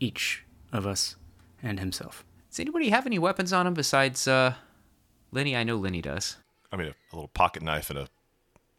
[0.00, 1.16] each of us
[1.62, 2.24] and himself.
[2.50, 4.54] Does anybody have any weapons on him besides uh,
[5.32, 5.56] Lenny?
[5.56, 6.36] I know Lenny does.
[6.72, 8.08] I mean, a, a little pocket knife and a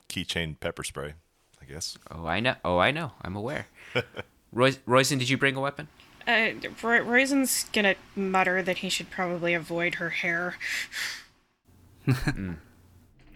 [0.09, 1.13] keychain pepper spray,
[1.61, 1.97] I guess.
[2.11, 2.55] Oh, I know.
[2.63, 3.11] Oh, I know.
[3.21, 3.67] I'm aware.
[4.51, 5.87] Roy- Royson, did you bring a weapon?
[6.27, 6.51] Uh,
[6.83, 10.55] Ro- Roizen's gonna mutter that he should probably avoid her hair.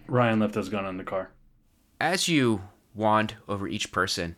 [0.06, 1.30] Ryan left his gun in the car.
[2.00, 2.62] As you
[2.94, 4.36] wand over each person,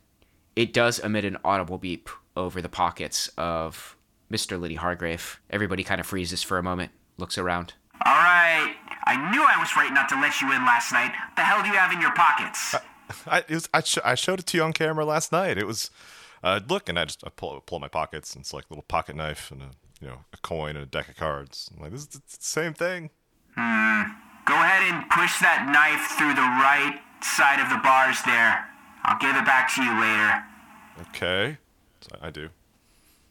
[0.55, 3.97] it does emit an audible beep over the pockets of
[4.31, 4.59] Mr.
[4.61, 5.41] Liddy Hargrave.
[5.51, 7.75] Everybody kind of freezes for a moment, looks around.
[8.05, 8.75] All right.
[9.07, 11.13] I knew I was right not to let you in last night.
[11.37, 12.75] The hell do you have in your pockets?
[13.27, 15.59] I it was, I, sh- I showed it to you on camera last night.
[15.59, 15.91] It was
[16.43, 18.85] uh, look, and I just I pull pull my pockets, and it's like a little
[18.89, 19.71] pocket knife and a
[20.01, 21.71] you know a coin and a deck of cards.
[21.75, 23.11] I'm like this is the same thing.
[23.57, 24.03] Hmm.
[24.47, 28.67] Go ahead and push that knife through the right side of the bars there.
[29.05, 30.45] I'll give it back to you later.
[31.09, 31.59] Okay,
[32.11, 32.49] so I do.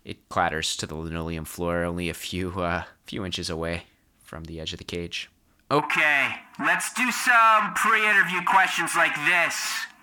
[0.06, 3.84] It clatters to the linoleum floor, only a few uh, few inches away
[4.24, 5.30] from the edge of the cage.
[5.72, 9.56] Okay, let's do some pre-interview questions like this.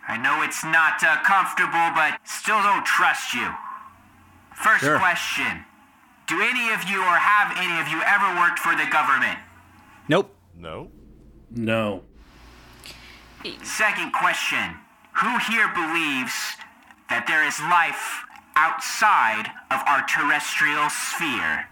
[0.09, 3.47] I know it's not uh, comfortable, but still don't trust you.
[4.57, 4.99] First Sure.
[4.99, 5.65] question.
[6.27, 9.39] Do any of you or have any of you ever worked for the government?
[10.09, 10.35] Nope.
[10.57, 10.91] No,
[11.51, 12.03] No.
[13.63, 14.77] Second question.
[15.23, 16.35] Who here believes
[17.09, 18.25] that there is life
[18.61, 21.69] outside of our terrestrial sphere?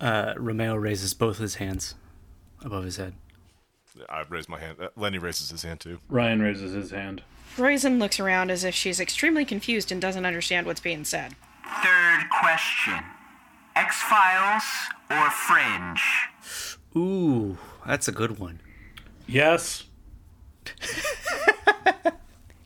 [0.00, 1.94] Uh, Romeo raises both his hands
[2.64, 3.14] above his head.
[4.08, 4.78] I raised my hand.
[4.80, 5.98] Uh, Lenny raises his hand too.
[6.08, 7.22] Ryan raises his hand.
[7.56, 11.34] Roizen looks around as if she's extremely confused and doesn't understand what's being said.
[11.82, 13.04] Third question.
[13.76, 14.64] X Files
[15.10, 16.00] or Fringe?
[16.96, 18.60] Ooh, that's a good one.
[19.26, 19.84] Yes.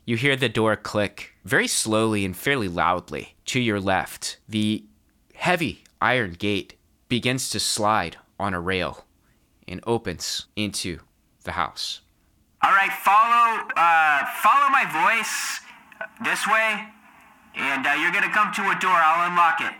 [0.09, 4.37] You hear the door click very slowly and fairly loudly to your left.
[4.47, 4.85] The
[5.33, 6.75] heavy iron gate
[7.07, 9.05] begins to slide on a rail
[9.67, 10.99] and opens into
[11.43, 12.01] the house.
[12.63, 15.61] All right, follow uh, follow my voice
[16.23, 16.87] this way,
[17.55, 18.91] and uh, you're gonna come to a door.
[18.91, 19.73] I'll unlock it.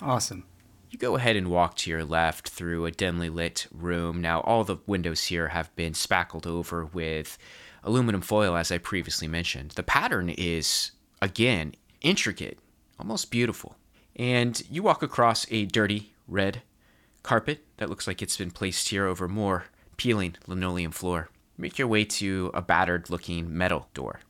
[0.00, 0.44] Awesome.
[0.90, 4.20] You go ahead and walk to your left through a dimly lit room.
[4.20, 7.36] Now, all the windows here have been spackled over with
[7.82, 9.72] aluminum foil, as I previously mentioned.
[9.72, 10.92] The pattern is,
[11.24, 12.58] again, intricate,
[13.00, 13.76] almost beautiful.
[14.14, 16.62] And you walk across a dirty red
[17.22, 19.64] carpet that looks like it's been placed here over more
[19.96, 21.30] peeling linoleum floor.
[21.56, 24.20] Make your way to a battered looking metal door.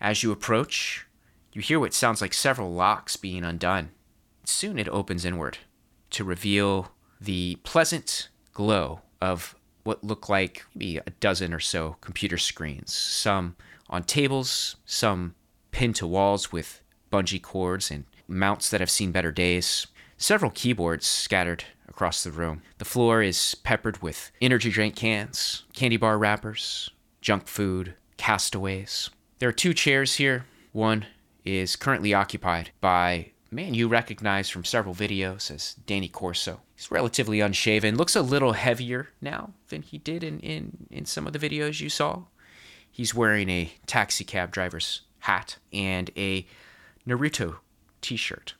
[0.00, 1.06] As you approach,
[1.52, 3.90] you hear what sounds like several locks being undone.
[4.44, 5.58] Soon it opens inward
[6.10, 9.54] to reveal the pleasant glow of
[9.84, 13.56] what look like maybe a dozen or so computer screens, some
[13.88, 15.34] on tables, some
[15.74, 16.80] pinned to walls with
[17.12, 22.62] bungee cords and mounts that have seen better days, several keyboards scattered across the room.
[22.78, 29.10] The floor is peppered with energy drink cans, candy bar wrappers, junk food, castaways.
[29.40, 30.46] There are two chairs here.
[30.72, 31.06] One
[31.44, 36.60] is currently occupied by a man you recognize from several videos as Danny Corso.
[36.76, 41.26] He's relatively unshaven, looks a little heavier now than he did in, in, in some
[41.26, 42.22] of the videos you saw.
[42.90, 46.46] He's wearing a taxi cab driver's hat and a
[47.06, 47.56] Naruto
[48.02, 48.54] t shirt.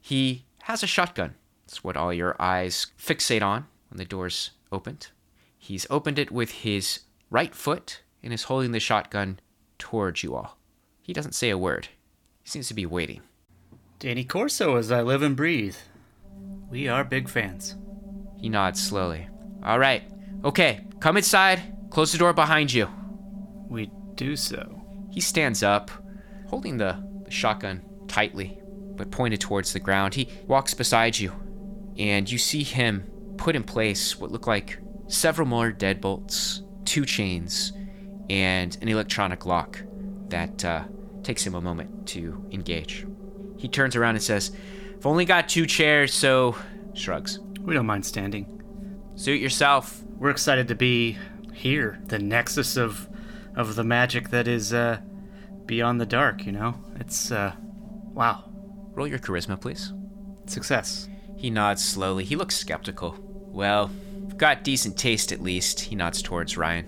[0.00, 1.34] He has a shotgun
[1.64, 5.08] It's what all your eyes fixate on when the door's opened.
[5.58, 9.40] He's opened it with his right foot and is holding the shotgun
[9.78, 10.56] towards you all.
[11.02, 11.88] He doesn't say a word.
[12.42, 13.22] He seems to be waiting.
[13.98, 15.76] Danny Corso, as I live and breathe.
[16.70, 17.74] We are big fans.
[18.36, 19.28] He nods slowly.
[19.64, 20.04] All right.
[20.44, 21.60] Okay, come inside.
[21.90, 22.88] Close the door behind you.
[23.68, 24.77] We do so.
[25.18, 25.90] He stands up,
[26.46, 28.62] holding the, the shotgun tightly,
[28.94, 30.14] but pointed towards the ground.
[30.14, 31.32] He walks beside you,
[31.98, 37.72] and you see him put in place what look like several more deadbolts, two chains,
[38.30, 39.82] and an electronic lock
[40.28, 40.84] that uh,
[41.24, 43.04] takes him a moment to engage.
[43.56, 44.52] He turns around and says,
[44.94, 46.54] I've only got two chairs, so
[46.94, 47.40] shrugs.
[47.62, 48.62] We don't mind standing.
[49.16, 50.00] Suit yourself.
[50.16, 51.18] We're excited to be
[51.54, 53.08] here, the nexus of
[53.56, 55.00] of the magic that is uh
[55.68, 56.74] beyond the dark, you know?
[56.98, 57.52] It's uh
[58.12, 58.44] wow.
[58.94, 59.92] Roll your charisma, please.
[60.46, 61.08] Success.
[61.36, 62.24] He nods slowly.
[62.24, 63.16] He looks skeptical.
[63.20, 63.92] Well,
[64.36, 65.78] got decent taste at least.
[65.78, 66.86] He nods towards Ryan.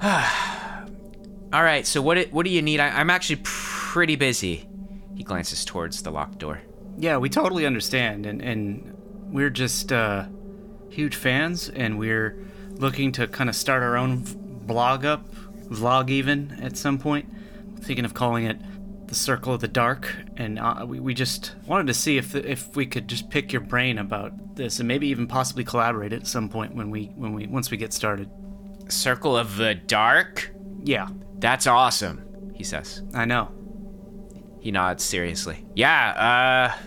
[0.02, 2.80] All right, so what what do you need?
[2.80, 4.66] I, I'm actually pretty busy.
[5.14, 6.62] He glances towards the locked door.
[6.96, 8.94] Yeah, we totally understand and and
[9.30, 10.24] we're just uh
[10.88, 12.38] huge fans and we're
[12.70, 15.30] looking to kind of start our own v- blog up,
[15.68, 17.28] vlog even at some point.
[17.80, 18.58] Thinking of calling it
[19.08, 22.76] the Circle of the Dark, and uh, we, we just wanted to see if if
[22.76, 26.48] we could just pick your brain about this, and maybe even possibly collaborate at some
[26.48, 28.30] point when we when we once we get started.
[28.88, 30.50] Circle of the Dark?
[30.82, 31.08] Yeah,
[31.38, 33.02] That's awesome, he says.
[33.14, 33.50] I know.
[34.60, 35.64] He nods seriously.
[35.74, 36.78] Yeah, uh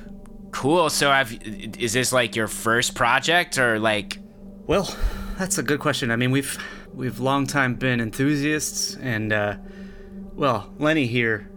[0.51, 0.89] cool.
[0.89, 4.19] So have is this like your first project or like
[4.67, 4.93] Well,
[5.37, 6.11] that's a good question.
[6.11, 6.57] I mean, we've
[6.93, 9.55] we've long time been enthusiasts, and uh,
[10.41, 11.47] well, Lenny here,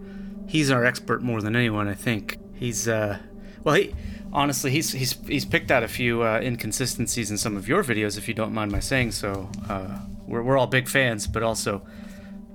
[0.47, 1.87] he's our expert more than anyone.
[1.87, 3.17] I think he's uh,
[3.63, 3.95] well, he
[4.31, 8.15] honestly he's he's he's picked out a few uh, inconsistencies in some of your videos,
[8.15, 9.49] if you don't mind my saying so.
[9.67, 11.81] Uh, we're we're all big fans, but also.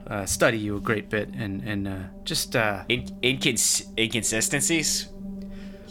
[0.06, 5.08] Uh, study you a great bit and and uh, just uh, in- incons- inconsistencies?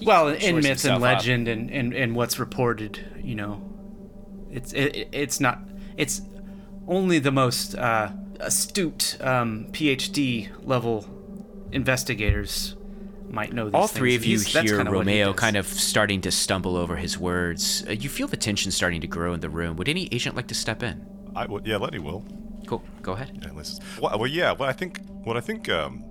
[0.04, 1.02] well in shores myth and up.
[1.02, 3.62] legend and, and and what's reported you know
[4.52, 5.60] it's it, it's not
[5.96, 6.22] it's
[6.86, 11.06] only the most uh, astute um, phd level
[11.72, 12.76] investigators
[13.30, 14.22] might know these All three things.
[14.24, 17.16] of you He's- hear kinda what he Romeo kind of starting to stumble over his
[17.20, 17.86] words.
[17.88, 19.76] Uh, you feel the tension starting to grow in the room.
[19.78, 21.06] Would any agent like to step in?
[21.36, 22.26] I would, yeah, Lenny will.
[22.66, 22.82] Cool.
[23.04, 23.40] Go ahead.
[23.44, 23.52] Yeah,
[24.02, 24.52] well, well, yeah.
[24.54, 26.04] What I think, what I think, um,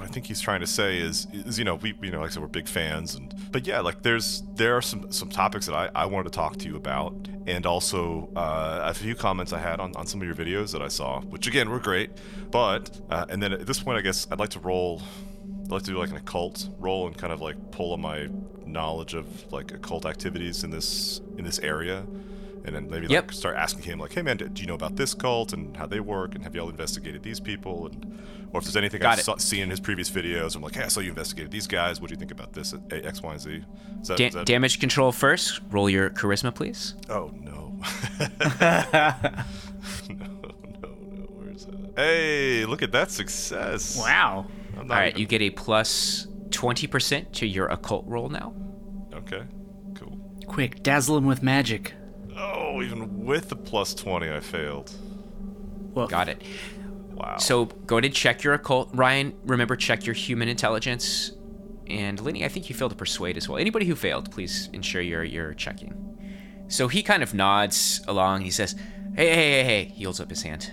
[0.00, 2.30] what I think he's trying to say is, is you know, we, you know, like
[2.30, 5.66] I said, we're big fans, and but yeah, like there's there are some some topics
[5.66, 7.14] that I, I wanted to talk to you about,
[7.46, 10.80] and also uh, a few comments I had on, on some of your videos that
[10.80, 12.10] I saw, which again were great,
[12.50, 15.02] but uh, and then at this point, I guess I'd like to roll,
[15.64, 18.28] I'd like to do like an occult roll and kind of like pull on my
[18.64, 22.06] knowledge of like occult activities in this in this area.
[22.64, 23.32] And then maybe like Yep.
[23.32, 26.00] start asking him like, "Hey man, do you know about this cult and how they
[26.00, 28.18] work, and have y'all investigated these people, and
[28.52, 30.82] or if there's anything Got I've saw, seen in his previous videos, I'm like, hey,
[30.82, 32.00] I saw you investigated these guys.
[32.00, 33.62] What do you think about this at X, Y, and Z?
[34.02, 35.60] Is that, Da- is that- damage control first.
[35.70, 36.94] Roll your charisma, please.
[37.08, 37.78] Oh no.
[40.08, 40.88] no, no, no.
[41.38, 41.92] Where's that?
[41.96, 43.96] Hey, look at that success.
[43.98, 48.28] wow I'm All not right, even- you get a plus 20% to your occult roll
[48.28, 48.52] now.
[49.14, 49.42] Okay,
[49.94, 50.18] cool.
[50.46, 51.94] quick dazzle him with magic
[52.40, 54.90] Oh, even with the plus 20, I failed.
[55.94, 56.42] well Got it.
[57.12, 57.36] Wow.
[57.36, 58.88] So go ahead and check your occult.
[58.94, 61.32] Ryan, remember, check your human intelligence.
[61.86, 63.58] And Lenny, I think you failed to persuade as well.
[63.58, 66.06] Anybody who failed, please ensure you're, you're checking.
[66.68, 68.42] So he kind of nods along.
[68.42, 68.74] He says,
[69.16, 69.84] Hey, hey, hey, hey.
[69.94, 70.70] He holds up his hand,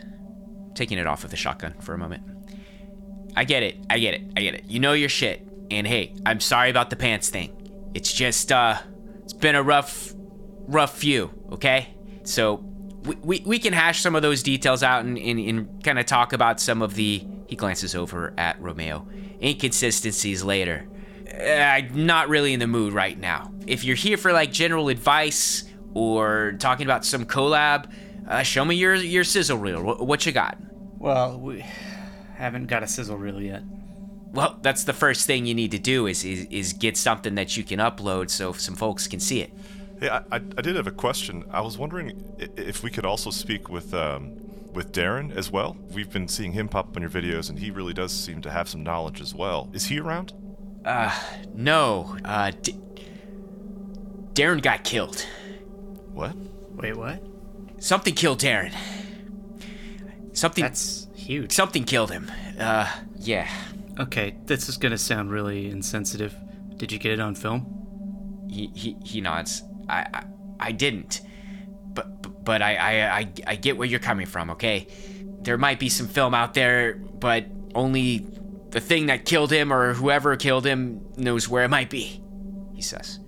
[0.76, 2.24] taking it off of the shotgun for a moment.
[3.36, 3.78] I get it.
[3.90, 4.22] I get it.
[4.38, 4.66] I get it.
[4.68, 5.46] You know your shit.
[5.70, 7.92] And hey, I'm sorry about the pants thing.
[7.94, 8.78] It's just, uh,
[9.24, 10.14] it's been a rough,
[10.68, 11.96] rough few, okay?
[12.24, 12.64] So
[13.04, 16.06] we, we, we can hash some of those details out and, and, and kind of
[16.06, 19.08] talk about some of the, he glances over at Romeo,
[19.42, 20.88] inconsistencies later.
[21.34, 23.52] Uh, I'm not really in the mood right now.
[23.66, 25.64] If you're here for like general advice
[25.94, 27.92] or talking about some collab,
[28.28, 29.82] uh, show me your, your sizzle reel.
[29.82, 30.58] What, what you got?
[31.00, 31.64] well we
[32.36, 33.62] haven't got a sizzle reel yet
[34.34, 37.56] Well, that's the first thing you need to do is, is is get something that
[37.56, 39.52] you can upload so some folks can see it.
[40.00, 41.44] Hey, I, I, I did have a question.
[41.52, 42.24] I was wondering
[42.56, 44.38] if we could also speak with um,
[44.74, 45.76] with Darren as well.
[45.92, 48.52] We've been seeing him pop up in your videos, and he really does seem to
[48.52, 49.70] have some knowledge as well.
[49.74, 50.34] Is he around?
[50.86, 51.12] Uh,
[51.54, 52.80] no, uh, D-
[54.34, 55.26] Darren got killed.
[56.14, 56.36] What?
[56.76, 57.22] wait what
[57.80, 58.74] Something killed Darren.
[60.34, 62.32] Something that's huge something killed him.
[62.60, 63.50] Uh, yeah.
[64.00, 66.36] okay this is gonna sound really insensitive
[66.76, 69.64] did you get it on film He he he nods.
[69.90, 70.24] I I,
[70.60, 71.22] I didn't.
[71.94, 74.52] But but- but I, I I I get where you're coming from.
[74.52, 74.88] Okay,
[75.42, 78.26] there might be some film out there, but only
[78.70, 82.22] the thing that killed him or whoever killed him knows where it might be.
[82.74, 83.20] He says.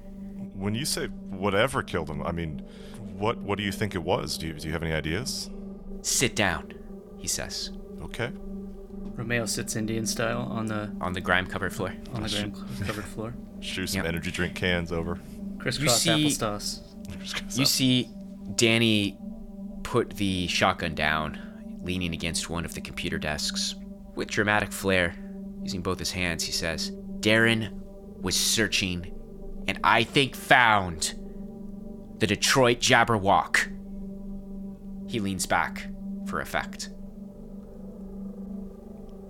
[0.54, 2.60] When you say whatever killed him, I mean,
[3.18, 4.38] what what do you think it was?
[4.38, 5.50] Do you, do you have any ideas?
[6.02, 6.74] Sit down.
[7.18, 8.32] He says Okay.
[9.16, 11.94] Romeo sits Indian style on the on the grime covered floor.
[12.14, 12.56] on the ground
[12.86, 13.34] covered floor.
[13.60, 14.06] Shoot some Yep.
[14.08, 15.20] energy drink cans over.
[15.78, 17.58] Crisscross see- applesauce.
[17.58, 18.10] You see
[18.56, 19.18] Danny
[19.84, 21.40] put the shotgun down,
[21.84, 23.76] leaning against one of the computer desks.
[24.16, 25.16] With dramatic flair,
[25.64, 27.72] using both his hands, he says, Darren
[28.22, 29.12] was searching
[29.68, 31.14] and I think found
[32.18, 33.72] the Detroit Jabberwock.
[35.08, 35.88] He leans back
[36.26, 36.90] for effect.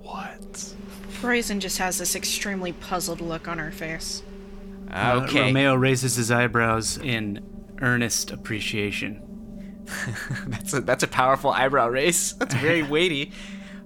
[0.01, 0.73] What?
[1.21, 4.23] Brazen just has this extremely puzzled look on her face.
[4.91, 5.41] Uh, Okay.
[5.47, 7.41] Romeo raises his eyebrows in
[7.81, 9.25] earnest appreciation.
[10.47, 12.33] That's a, that's a powerful eyebrow raise.
[12.37, 13.31] That's very weighty.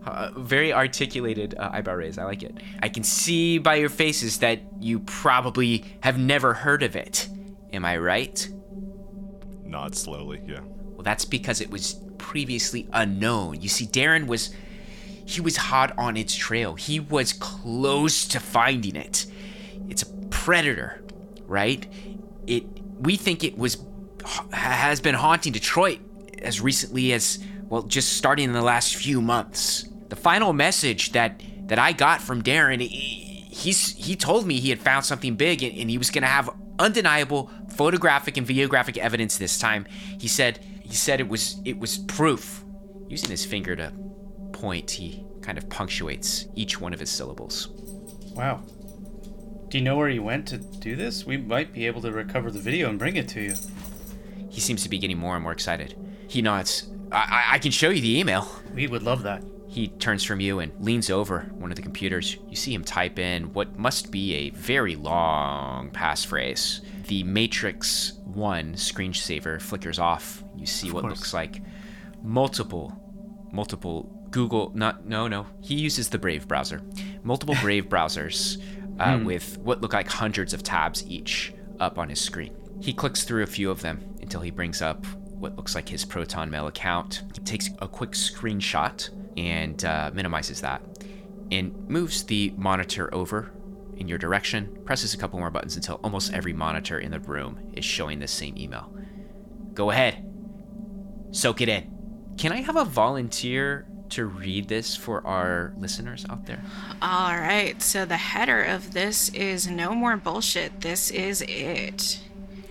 [0.05, 2.17] Uh, very articulated uh, eyebrow raise.
[2.17, 2.57] I like it.
[2.81, 7.29] I can see by your faces that you probably have never heard of it.
[7.71, 8.49] Am I right?
[9.63, 10.41] Nod slowly.
[10.45, 10.59] Yeah.
[10.91, 13.61] Well, that's because it was previously unknown.
[13.61, 14.53] You see, Darren was.
[15.25, 16.75] He was hot on its trail.
[16.75, 19.25] He was close to finding it.
[20.43, 21.01] Predator,
[21.45, 21.87] right?
[22.47, 22.65] It.
[22.99, 23.77] We think it was.
[24.51, 25.99] has been haunting Detroit
[26.41, 27.39] as recently as.
[27.69, 29.87] well, just starting in the last few months.
[30.09, 34.69] The final message that that I got from Darren, he, he's he told me he
[34.69, 39.37] had found something big and, and he was gonna have undeniable photographic and videographic evidence
[39.37, 39.85] this time.
[40.19, 42.65] He said he said it was it was proof.
[43.07, 43.93] Using his finger to
[44.51, 47.69] point, he kind of punctuates each one of his syllables.
[48.35, 48.63] Wow.
[49.73, 51.25] Do you know where he went to do this?
[51.25, 53.55] We might be able to recover the video and bring it to you.
[54.47, 55.95] He seems to be getting more and more excited.
[56.27, 56.91] He nods.
[57.11, 58.47] I, I, I can show you the email.
[58.75, 59.43] We would love that.
[59.67, 62.37] He turns from you and leans over one of the computers.
[62.47, 66.81] You see him type in what must be a very long passphrase.
[67.07, 70.43] The Matrix 1 screensaver flickers off.
[70.55, 71.17] You see what course.
[71.17, 71.63] looks like
[72.21, 72.95] multiple,
[73.51, 75.45] multiple Google, not, no, no.
[75.61, 76.81] He uses the Brave browser.
[77.23, 78.61] Multiple Brave browsers
[78.99, 82.55] uh, with what look like hundreds of tabs each up on his screen.
[82.81, 86.05] He clicks through a few of them until he brings up what looks like his
[86.05, 87.23] Proton Mail account.
[87.33, 90.81] He takes a quick screenshot and uh, minimizes that
[91.51, 93.51] and moves the monitor over
[93.97, 97.59] in your direction, presses a couple more buttons until almost every monitor in the room
[97.73, 98.91] is showing the same email.
[99.73, 100.25] Go ahead.
[101.31, 101.91] Soak it in.
[102.37, 106.61] Can I have a volunteer to read this for our listeners out there?
[107.01, 110.81] All right, so the header of this is no more bullshit.
[110.81, 112.19] This is it.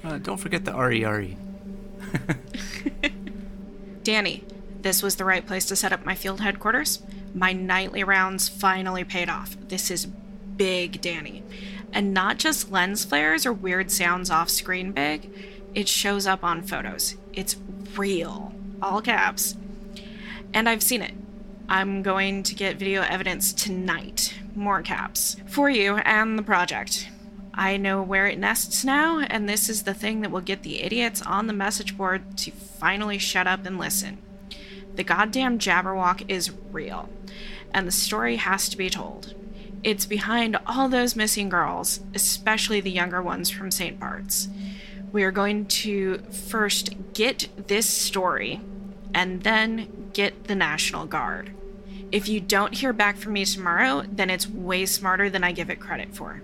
[0.05, 1.37] Uh, don't forget the RERE.
[4.03, 4.45] Danny,
[4.83, 7.03] this was the right place to set up my field headquarters.
[7.35, 9.57] My nightly rounds finally paid off.
[9.69, 11.43] This is big, Danny.
[11.93, 15.31] And not just lens flares or weird sounds off screen big,
[15.75, 17.17] it shows up on photos.
[17.33, 17.57] It's
[17.97, 18.53] real.
[18.81, 19.57] All caps.
[20.53, 21.15] And I've seen it.
[21.73, 24.35] I'm going to get video evidence tonight.
[24.55, 25.39] More caps.
[25.47, 27.09] For you and the project.
[27.55, 30.83] I know where it nests now, and this is the thing that will get the
[30.83, 34.19] idiots on the message board to finally shut up and listen.
[34.97, 37.09] The goddamn Jabberwock is real,
[37.73, 39.35] and the story has to be told.
[39.83, 43.99] It's behind all those missing girls, especially the younger ones from St.
[43.99, 44.47] Bart's.
[45.11, 48.61] We are going to first get this story
[49.15, 51.55] and then get the National Guard.
[52.13, 55.71] If you don't hear back from me tomorrow, then it's way smarter than I give
[55.71, 56.43] it credit for.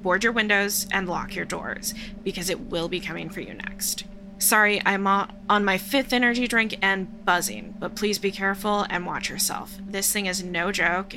[0.00, 1.92] Board your windows and lock your doors,
[2.24, 4.04] because it will be coming for you next.
[4.38, 9.28] Sorry, I'm on my fifth energy drink and buzzing, but please be careful and watch
[9.28, 9.76] yourself.
[9.86, 11.14] This thing is no joke,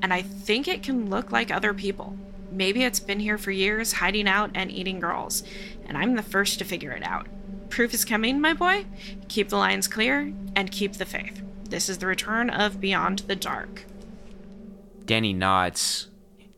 [0.00, 2.16] and I think it can look like other people.
[2.50, 5.42] Maybe it's been here for years, hiding out and eating girls,
[5.86, 7.26] and I'm the first to figure it out.
[7.68, 8.86] Proof is coming, my boy.
[9.28, 11.42] Keep the lines clear and keep the faith.
[11.72, 13.86] This is the return of Beyond the Dark.
[15.06, 16.08] Danny nods.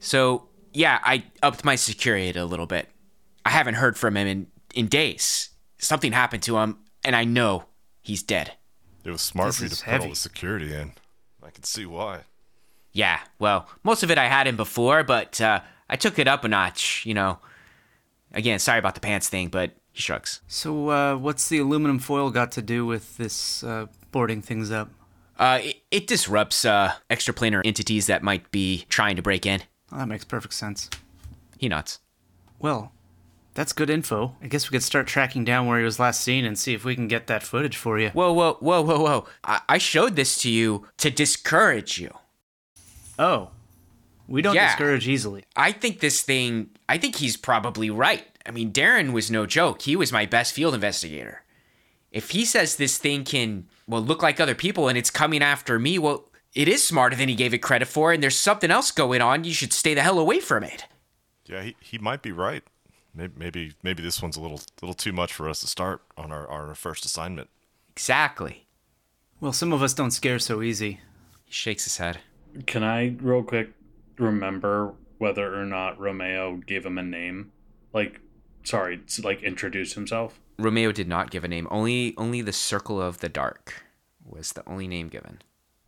[0.01, 2.89] So, yeah, I upped my security a little bit.
[3.45, 5.51] I haven't heard from him in, in days.
[5.79, 7.67] Something happened to him, and I know
[8.03, 8.55] he's dead.
[9.05, 10.11] It was smart This for you is to put all heavy.
[10.11, 10.95] the security in.
[11.45, 12.23] I can see why.
[12.91, 16.43] Yeah, well, most of it I had him before, but uh, I took it up
[16.43, 17.39] a notch, you know.
[18.33, 20.41] Again, sorry about the pants thing, but he shrugs.
[20.49, 24.91] So, uh, what's the aluminum foil got to do with this uh, boarding things up?
[25.39, 29.63] Uh, it, it disrupts uh, extraplanar entities that might be trying to break in.
[29.91, 30.89] Well, that makes perfect sense.
[31.59, 31.99] He nods.
[32.59, 32.93] Well,
[33.55, 34.35] That's good info.
[34.43, 36.85] I guess we could start tracking down where he was last seen and see if
[36.85, 38.09] we can get that footage for you.
[38.11, 39.27] Whoa, whoa, whoa, whoa, whoa.
[39.45, 42.11] I, I showed this to you to discourage you.
[43.19, 43.51] Oh.
[44.27, 44.69] We don't Yeah.
[44.69, 45.45] discourage easily.
[45.55, 48.27] I think this thing, I think he's probably right.
[48.47, 49.83] I mean, Darren was no joke.
[49.83, 51.43] He was my best field investigator.
[52.15, 55.81] If he says this thing can, well, look like other people and it's coming after
[55.81, 58.93] me, well, it is smarter than he gave it credit for, and there's something else
[58.93, 59.43] going on.
[59.43, 60.85] You should stay the hell away from it.
[61.47, 62.63] Yeah, he, he might be right.
[63.17, 66.31] Maybe, maybe maybe this one's a little little too much for us to start on
[66.31, 67.51] our, our first assignment.
[67.91, 68.67] Exactly.
[69.41, 71.01] Well, some of us don't scare so easy.
[71.45, 72.21] He shakes his head.
[72.67, 73.71] Can I real quick
[74.19, 77.51] remember whether or not Romeo gave him a name?
[77.93, 78.21] Like,
[78.63, 80.39] sorry, like introduce himself.
[80.59, 81.69] Romeo did not give a name.
[81.71, 83.85] Only only the Circle of the Dark
[84.25, 85.43] was the only name given.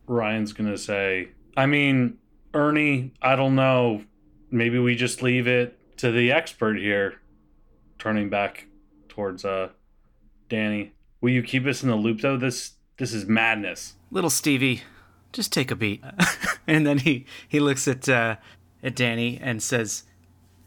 [0.07, 2.19] Ryan's gonna say, I mean,
[2.55, 4.03] Ernie, I don't know.
[4.51, 7.21] Maybe we just leave it to the expert here.
[7.99, 8.67] Turning back
[9.09, 9.71] towards uh
[10.49, 10.93] Danny.
[11.21, 12.37] Will you keep us in the loop though?
[12.37, 13.95] This this is madness.
[14.11, 14.83] Little Stevie,
[15.33, 16.03] just take a beat.
[16.67, 18.37] and then he, he looks at uh,
[18.83, 20.05] at Danny and says,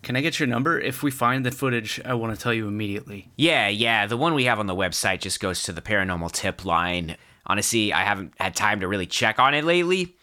[0.02, 0.80] Can I get your number?
[0.80, 3.30] If we find the footage, I want to tell you immediately.
[3.36, 4.06] Yeah, yeah.
[4.06, 7.18] The one we have on the website just goes to the paranormal tip line.
[7.46, 10.16] Honestly, I haven't had time to really check on it lately.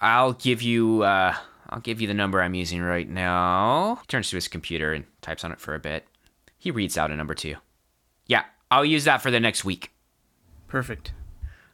[0.00, 1.34] I'll give you uh
[1.70, 3.96] I'll give you the number I'm using right now.
[4.02, 6.06] He turns to his computer and types on it for a bit.
[6.58, 7.56] He reads out a number to you.
[8.26, 9.92] Yeah, I'll use that for the next week.
[10.68, 11.12] Perfect.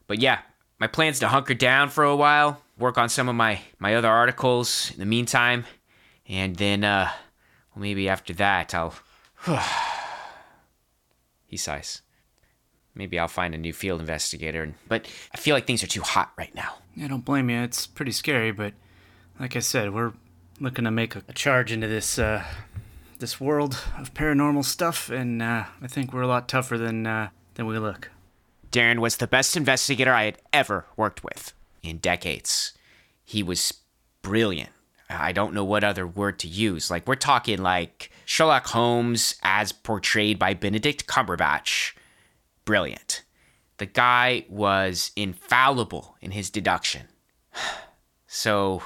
[0.07, 0.40] But yeah,
[0.78, 4.09] my plan's to hunker down for a while, work on some of my my other
[4.09, 5.64] articles in the meantime,
[6.28, 7.11] and then uh
[7.75, 8.95] well maybe after that I'll
[11.53, 12.01] He sighs.
[12.95, 16.33] Maybe I'll find a new field investigator, but I feel like things are too hot
[16.39, 16.77] right now.
[17.03, 17.61] I don't blame you.
[17.61, 18.73] It's pretty scary, but
[19.39, 20.14] like I said, we're
[20.61, 22.43] looking to make a, a charge into this uh,
[23.18, 27.29] this world of paranormal stuff, and uh, I think we're a lot tougher than uh,
[27.55, 28.11] than we look.
[28.70, 31.53] Darren was the best investigator I had ever worked with
[31.83, 32.73] in decades.
[33.25, 33.75] He was
[34.23, 34.70] brilliant.
[35.19, 36.91] I don't know what other word to use.
[36.91, 41.93] Like, we're talking like Sherlock Holmes as portrayed by Benedict Cumberbatch.
[42.65, 43.23] Brilliant.
[43.79, 47.09] The guy was infallible in his deduction.
[48.35, 48.83] So,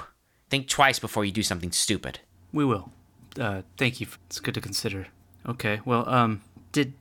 [0.50, 2.18] think twice before you do something stupid.
[2.52, 2.90] We will.
[3.38, 4.08] Uh, thank you.
[4.26, 5.06] It's good to consider.
[5.48, 5.80] Okay.
[5.84, 6.40] Well, um,
[6.72, 6.94] did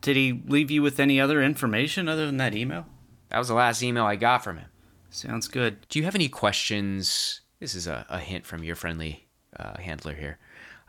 [0.00, 2.86] did he leave you with any other information other than that email?
[3.28, 4.68] That was the last email I got from him.
[5.10, 5.86] Sounds good.
[5.88, 7.40] Do you have any questions?
[7.60, 9.26] This is a, a hint from your friendly
[9.58, 10.38] uh, handler here.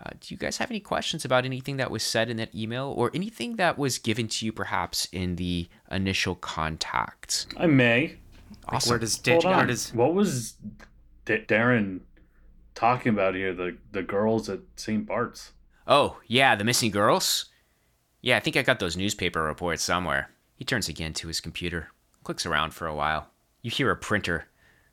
[0.03, 2.93] Uh, do you guys have any questions about anything that was said in that email
[2.95, 7.47] or anything that was given to you perhaps in the initial contact?
[7.57, 8.18] I may.
[8.70, 8.91] Awesome.
[8.91, 9.68] Where does Hold Dan- where on.
[9.68, 10.53] does What was
[11.26, 12.01] D- Darren
[12.76, 13.53] talking about here?
[13.53, 15.05] The the girls at St.
[15.05, 15.53] Bart's.
[15.88, 17.45] Oh, yeah, the missing girls?
[18.22, 20.30] Yeah, I think I got those newspaper reports somewhere.
[20.55, 21.88] He turns again to his computer,
[22.24, 23.30] clicks around for a while.
[23.61, 24.47] You hear a printer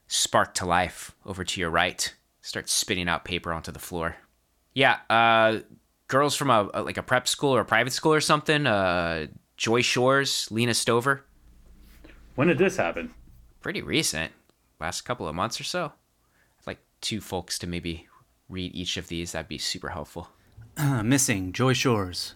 [0.07, 4.16] spark to life over to your right, start spitting out paper onto the floor.
[4.74, 5.61] Yeah, uh,
[6.09, 8.66] girls from a, a- like a prep school or a private school or something.
[8.66, 9.26] Uh,
[9.57, 11.24] Joy Shores, Lena Stover.
[12.34, 13.12] When did this happen?
[13.61, 14.32] Pretty recent,
[14.80, 15.92] last couple of months or so.
[16.61, 18.09] I'd like two folks to maybe
[18.48, 19.32] read each of these.
[19.32, 20.28] That'd be super helpful.
[20.76, 22.34] Uh, missing Joy Shores.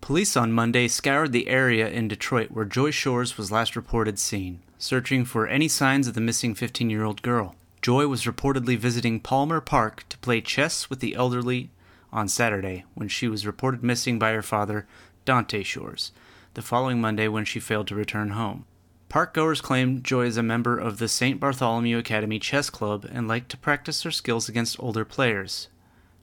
[0.00, 4.62] Police on Monday scoured the area in Detroit where Joy Shores was last reported seen,
[4.80, 7.54] searching for any signs of the missing 15 year old girl.
[7.82, 11.70] Joy was reportedly visiting Palmer Park to play chess with the elderly
[12.12, 14.86] on Saturday when she was reported missing by her father,
[15.24, 16.12] Dante Shores,
[16.54, 18.64] the following Monday when she failed to return home.
[19.10, 21.38] Park goers claim Joy is a member of the St.
[21.38, 25.68] Bartholomew Academy Chess Club and liked to practice her skills against older players.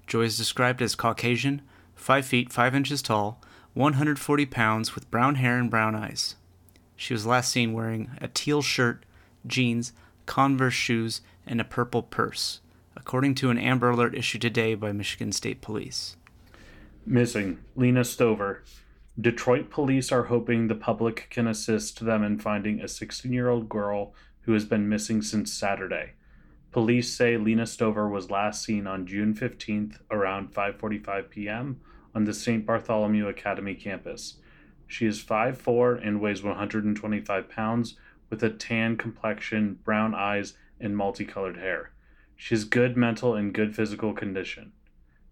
[0.08, 1.62] Joy is described as Caucasian,
[1.96, 3.42] 5 feet 5 inches tall,
[3.74, 6.36] 140 pounds, with brown hair and brown eyes.
[6.98, 9.06] She was last seen wearing a teal shirt,
[9.46, 9.94] jeans,
[10.26, 12.60] Converse shoes, and a purple purse,
[12.98, 16.18] according to an Amber Alert issued today by Michigan State Police.
[17.06, 18.64] Missing Lena Stover.
[19.20, 23.70] Detroit police are hoping the public can assist them in finding a 16 year old
[23.70, 26.14] girl who has been missing since Saturday.
[26.72, 31.80] Police say Lena Stover was last seen on June 15th around 5:45 p.m.
[32.14, 32.66] on the St.
[32.66, 34.38] Bartholomew Academy campus.
[34.88, 37.96] She is 5'4 and weighs 125 pounds
[38.30, 41.92] with a tan complexion, brown eyes, and multicolored hair.
[42.36, 44.72] She has good mental and good physical condition.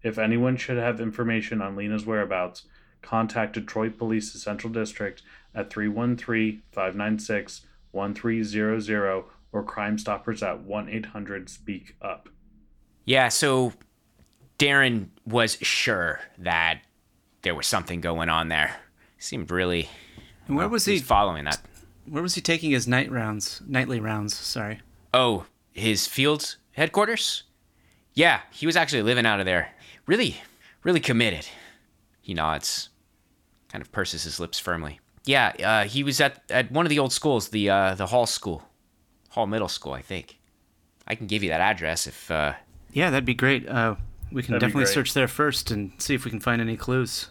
[0.02, 2.64] If anyone should have information on Lena's whereabouts,
[3.02, 5.22] contact Detroit Police's Central District
[5.54, 12.28] at 313 596 1300 or Crime Stoppers at 1 800 Speak Up.
[13.04, 13.72] Yeah, so
[14.58, 16.82] Darren was sure that
[17.42, 18.76] there was something going on there.
[19.26, 19.88] Seemed really
[20.46, 21.00] And where was he?
[21.00, 21.60] following that.
[22.08, 23.60] Where was he taking his night rounds?
[23.66, 24.36] Nightly rounds.
[24.36, 24.82] Sorry.
[25.12, 27.42] Oh, his field headquarters?
[28.14, 29.72] Yeah, he was actually living out of there.
[30.06, 30.36] Really,
[30.84, 31.48] really committed.
[32.20, 32.90] He nods,
[33.68, 35.00] kind of purses his lips firmly.
[35.24, 38.26] Yeah, uh, he was at, at one of the old schools, the uh, the Hall
[38.26, 38.62] School,
[39.30, 40.38] Hall Middle School, I think.
[41.08, 42.30] I can give you that address if.
[42.30, 42.52] Uh,
[42.92, 43.68] Yeah, that'd be great.
[43.68, 43.96] Uh,
[44.30, 47.30] we can That'd definitely search there first and see if we can find any clues.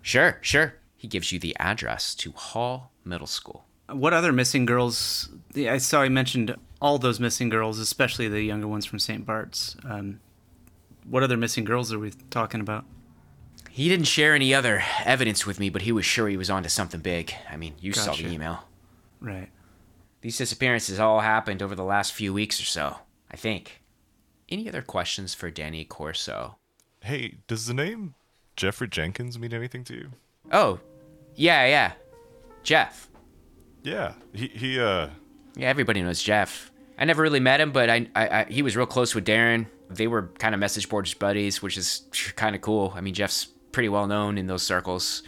[0.00, 0.76] sure, sure.
[1.00, 3.64] He gives you the address to Hall Middle School.
[3.88, 5.30] What other missing girls?
[5.56, 9.24] I saw he mentioned all those missing girls, especially the younger ones from St.
[9.24, 9.76] Bart's.
[9.82, 10.20] Um,
[11.08, 12.84] what other missing girls are we talking about?
[13.70, 16.68] He didn't share any other evidence with me, but he was sure he was onto
[16.68, 17.32] something big.
[17.50, 18.64] I mean, you saw the email.
[19.20, 19.48] Right.
[20.20, 22.98] These disappearances all happened over the last few weeks or so,
[23.30, 23.80] I think.
[24.50, 26.58] Any other questions for Danny Corso?
[27.00, 28.16] Hey, does the name
[28.54, 30.10] Jeffrey Jenkins mean anything to you?
[30.52, 30.80] Oh,
[31.36, 31.92] yeah, yeah.
[32.62, 33.08] Jeff.
[33.82, 35.08] Yeah, he he uh
[35.56, 36.70] Yeah, everybody knows Jeff.
[36.98, 39.66] I never really met him, but I, I, I he was real close with Darren.
[39.88, 42.02] They were kind of message boards buddies, which is
[42.36, 42.92] kind of cool.
[42.94, 45.22] I mean, Jeff's pretty well known in those circles.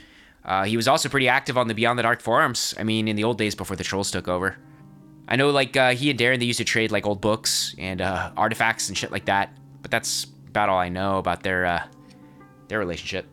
[0.45, 2.75] Uh, he was also pretty active on the Beyond the Dark forums.
[2.79, 4.57] I mean, in the old days before the trolls took over.
[5.29, 8.01] I know, like uh, he and Darren, they used to trade like old books and
[8.01, 9.57] uh, artifacts and shit like that.
[9.81, 11.85] But that's about all I know about their uh,
[12.69, 13.27] their relationship.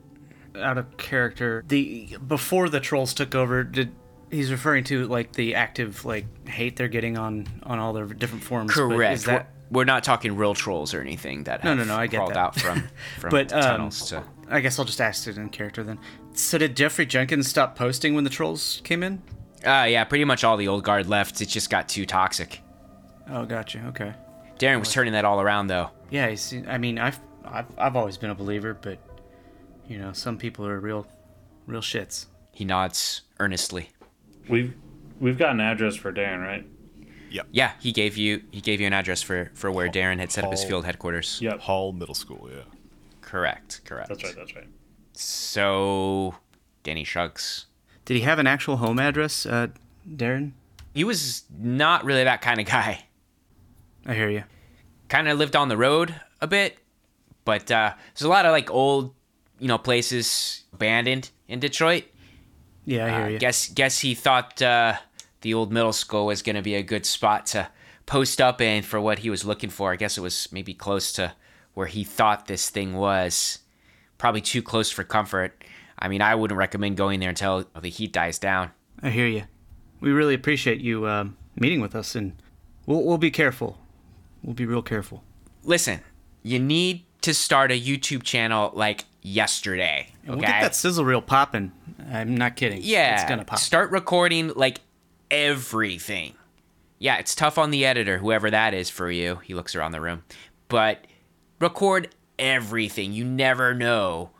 [0.60, 1.64] Out of character.
[1.68, 3.92] The before the trolls took over, did
[4.32, 8.44] he's referring to like the active like hate they're getting on on all their different
[8.44, 8.74] forums?
[8.74, 9.14] but Correct.
[9.16, 12.08] Is that we're, not talking real trolls or anything that No, have no, no, I
[12.08, 12.38] get crawled that.
[12.38, 12.84] out from
[13.20, 14.24] from But, the um, tunnels to.
[14.50, 16.00] I guess I'll just ask it in character then.
[16.34, 19.22] So did Jeffrey Jenkins stop posting when the trolls came in?
[19.64, 21.40] Uh, yeah, pretty much all the old guard left.
[21.42, 22.62] It just got too toxic.
[23.30, 23.86] Oh, gotcha.
[23.90, 24.14] Okay.
[24.58, 25.90] Darren was turning that all around, though.
[26.10, 26.34] Yeah,
[26.68, 28.98] I mean, I've, I've I've always been a believer, but
[29.90, 31.06] you know, some people are real,
[31.68, 32.28] real shits.
[32.54, 33.90] He nods earnestly.
[34.48, 34.74] We've
[35.20, 36.66] we've got an address for Darren, right?
[37.32, 37.72] Yeah, Yeah.
[37.80, 40.52] he gave you he gave you an address for for where Darren had set up
[40.52, 41.40] his field headquarters.
[41.42, 41.60] Yep.
[41.60, 42.62] Hall Middle School, yeah.
[43.22, 44.10] Correct, correct.
[44.10, 44.36] That's right.
[44.36, 44.68] That's right.
[45.14, 46.36] So,
[46.84, 47.66] Danny shrugs.
[48.06, 49.68] Did he have an actual home address, uh,
[50.10, 50.54] Darren?
[50.96, 53.06] He was not really that kind of guy.
[54.06, 54.44] I hear you.
[55.10, 56.78] Kind of lived on the road a bit,
[57.46, 59.14] but uh, there's a lot of like old,
[59.60, 62.06] you know, places abandoned in Detroit.
[62.86, 63.40] Yeah, I hear Uh, you.
[63.40, 64.94] guess guess he thought uh,
[65.42, 67.68] the old middle school was going to be a good spot to
[68.06, 69.92] post up in for what he was looking for.
[69.92, 71.34] I guess it was maybe close to
[71.74, 73.60] where he thought this thing was.
[74.18, 75.64] Probably too close for comfort.
[75.98, 78.72] I mean, I wouldn't recommend going there until the heat dies down.
[79.02, 79.44] I hear you.
[80.02, 82.34] We really appreciate you um, meeting with us, and
[82.86, 83.78] we'll we'll be careful.
[84.44, 85.24] We'll be real careful.
[85.64, 86.00] Listen,
[86.42, 90.08] you need to start a YouTube channel like yesterday.
[90.24, 90.30] Okay.
[90.30, 91.72] We'll get that sizzle reel popping.
[92.12, 92.80] I'm not kidding.
[92.82, 93.60] Yeah, it's gonna pop.
[93.60, 94.82] Start recording like
[95.30, 96.34] everything.
[96.98, 99.38] Yeah, it's tough on the editor, whoever that is for you.
[99.44, 100.24] He looks around the room.
[100.68, 101.06] But
[101.60, 103.14] record everything.
[103.14, 104.32] You never know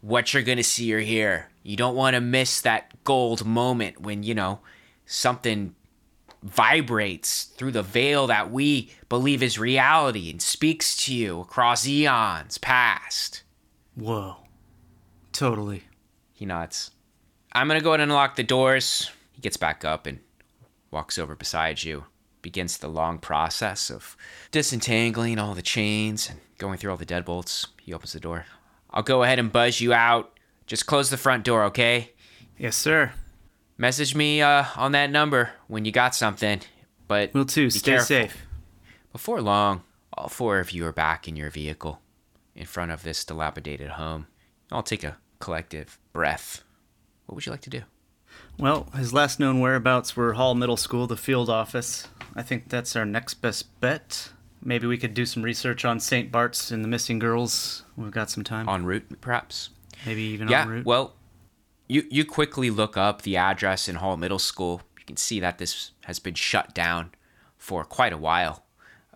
[0.00, 1.50] what you're going to see or hear.
[1.64, 4.60] You don't want to miss that gold moment when, you know,
[5.06, 5.74] something
[6.42, 12.58] vibrates through the veil that we believe is reality and speaks to you across eons
[12.58, 13.42] past.
[13.94, 14.36] Whoa.
[15.32, 15.84] Totally.
[16.32, 16.92] He nods.
[17.52, 19.10] I'm gonna go ahead and unlock the doors.
[19.32, 20.20] He gets back up and
[20.90, 22.04] walks over beside you.
[22.42, 24.16] Begins the long process of
[24.52, 27.66] disentangling all the chains and going through all the deadbolts.
[27.80, 28.46] He opens the door.
[28.90, 30.38] I'll go ahead and buzz you out.
[30.66, 32.12] Just close the front door, okay?
[32.56, 33.12] Yes, sir.
[33.80, 36.60] Message me uh, on that number when you got something.
[37.06, 37.70] But Will too.
[37.70, 38.06] Stay careful.
[38.06, 38.46] safe.
[39.12, 42.00] Before long, all four of you are back in your vehicle
[42.56, 44.26] in front of this dilapidated home.
[44.72, 46.64] I'll take a collective breath.
[47.26, 47.82] What would you like to do?
[48.58, 52.08] Well, his last known whereabouts were Hall Middle School, the field office.
[52.34, 54.32] I think that's our next best bet.
[54.60, 56.32] Maybe we could do some research on St.
[56.32, 57.84] Bart's and the missing girls.
[57.96, 58.68] We've got some time.
[58.68, 59.70] En route, perhaps?
[60.04, 60.84] Maybe even yeah, en route.
[60.84, 61.14] well,
[61.88, 64.82] you you quickly look up the address in Hall Middle School.
[64.98, 67.12] You can see that this has been shut down
[67.56, 68.64] for quite a while.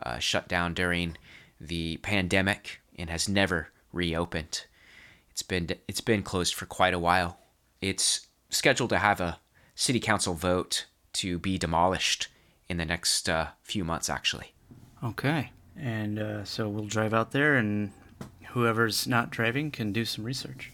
[0.03, 1.17] Uh, shut down during
[1.61, 4.65] the pandemic and has never reopened.
[5.31, 7.39] It's been it's been closed for quite a while.
[7.81, 9.39] It's scheduled to have a
[9.75, 12.29] city council vote to be demolished
[12.69, 14.55] in the next uh, few months, actually.
[15.05, 15.51] Okay.
[15.77, 17.93] And uh, so we'll drive out there, and
[18.49, 20.72] whoever's not driving can do some research.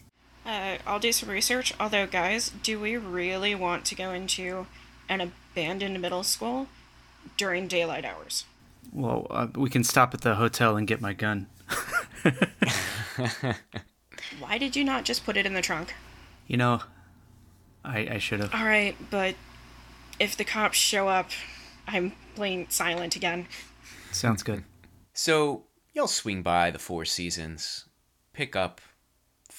[0.49, 1.75] Uh, I'll do some research.
[1.79, 4.65] Although, guys, do we really want to go into
[5.07, 6.65] an abandoned middle school
[7.37, 8.45] during daylight hours?
[8.91, 11.45] Well, uh, we can stop at the hotel and get my gun.
[14.39, 15.93] Why did you not just put it in the trunk?
[16.47, 16.81] You know,
[17.85, 18.51] I, I should have.
[18.51, 19.35] All right, but
[20.19, 21.29] if the cops show up,
[21.87, 23.45] I'm playing silent again.
[24.11, 24.63] Sounds good.
[25.13, 27.85] So y'all swing by the Four Seasons,
[28.33, 28.81] pick up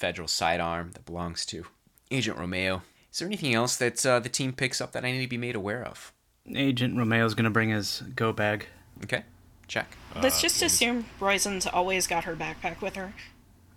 [0.01, 1.63] federal sidearm that belongs to
[2.09, 2.81] Agent Romeo.
[3.13, 5.37] Is there anything else that uh, the team picks up that I need to be
[5.37, 6.11] made aware of?
[6.53, 8.65] Agent Romeo's gonna bring his go bag.
[9.03, 9.23] Okay,
[9.67, 9.95] check.
[10.19, 13.13] Let's just assume Roizen's always got her backpack with her.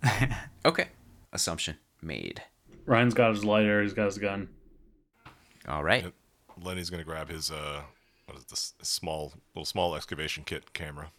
[0.65, 0.87] Okay,
[1.31, 2.41] assumption made.
[2.87, 3.83] Ryan's got his lighter.
[3.83, 4.49] He's got his gun.
[5.67, 6.05] All right.
[6.05, 6.13] Yep.
[6.63, 7.83] Lenny's gonna grab his uh,
[8.25, 8.73] what is this?
[8.81, 11.11] Small little small excavation kit camera.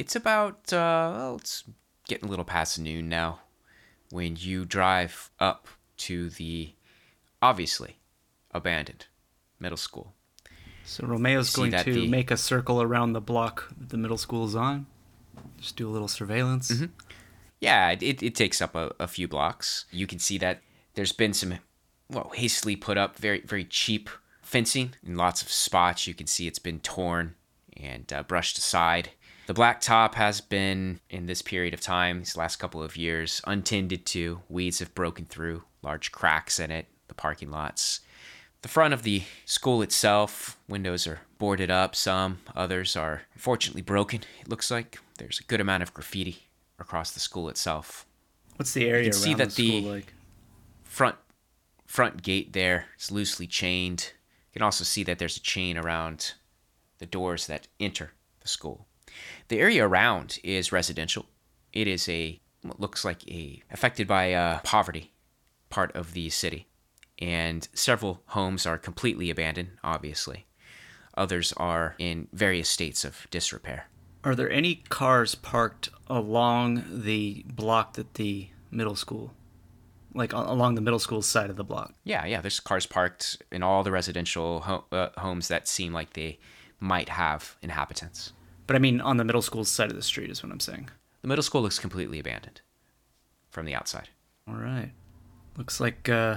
[0.00, 1.62] It's about uh well, it's
[2.08, 3.38] getting a little past noon now
[4.10, 6.74] when you drive up to the
[7.40, 7.96] obviously
[8.52, 9.06] abandoned
[9.58, 10.14] middle school.
[10.84, 14.56] So Romeo's going to the- make a circle around the block the middle school is
[14.56, 14.86] on.
[15.58, 16.70] Just do a little surveillance.
[16.70, 16.86] Mm-hmm.
[17.60, 19.84] Yeah, it, it, takes up a, a few blocks.
[19.90, 20.62] You can see that
[20.94, 21.58] there's been some
[22.08, 24.08] well hastily put up very very cheap
[24.42, 26.06] fencing in lots of spots.
[26.06, 27.34] You can see it's been torn
[27.76, 29.10] and uh, brushed aside.
[29.50, 34.06] The blacktop has been in this period of time, these last couple of years, untended
[34.06, 34.42] to.
[34.48, 36.86] Weeds have broken through, large cracks in it.
[37.08, 37.98] The parking lots.
[38.62, 44.20] The front of the school itself, windows are boarded up, some, others are fortunately broken.
[44.40, 46.46] It looks like there's a good amount of graffiti
[46.78, 48.06] across the school itself.
[48.54, 50.14] What's the area you can see that the- like?
[50.84, 51.16] Front
[51.86, 54.12] front gate there is loosely chained.
[54.50, 56.34] You can also see that there's a chain around
[56.98, 58.86] the doors that enter the school.
[59.50, 61.26] The area around is residential.
[61.72, 65.12] It is a what looks like a affected by uh, poverty
[65.70, 66.68] part of the city,
[67.18, 69.70] and several homes are completely abandoned.
[69.82, 70.46] Obviously,
[71.16, 73.88] others are in various states of disrepair.
[74.22, 79.34] Are there any cars parked along the block that the middle school,
[80.14, 81.92] like along the middle school side of the block?
[82.04, 82.40] Yeah, yeah.
[82.40, 86.38] There's cars parked in all the residential ho- uh, homes that seem like they
[86.78, 88.32] might have inhabitants.
[88.70, 90.90] But I mean, on the middle school side of the street is what I'm saying.
[91.22, 92.60] The middle school looks completely abandoned
[93.50, 94.10] from the outside.
[94.46, 94.92] All right.
[95.56, 96.36] Looks like uh,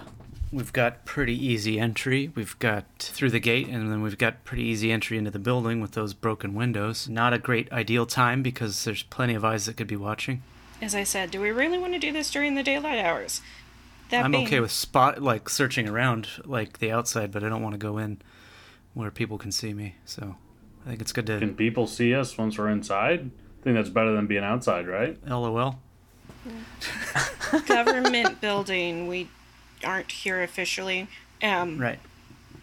[0.52, 2.32] we've got pretty easy entry.
[2.34, 5.80] We've got through the gate, and then we've got pretty easy entry into the building
[5.80, 7.08] with those broken windows.
[7.08, 10.42] Not a great ideal time because there's plenty of eyes that could be watching.
[10.82, 13.42] As I said, do we really want to do this during the daylight hours?
[14.10, 17.62] That I'm being, okay with spot like searching around like the outside, but I don't
[17.62, 18.24] want to go in
[18.96, 19.98] where people can see me.
[20.06, 20.36] So
[20.86, 23.32] I think it's good to Can people see us once we're inside?
[23.62, 25.18] I think that's better than being outside, right?
[25.28, 25.80] LOL.
[27.68, 29.08] government building.
[29.08, 29.30] We
[29.84, 31.08] aren't here officially.
[31.42, 32.00] Um, Right.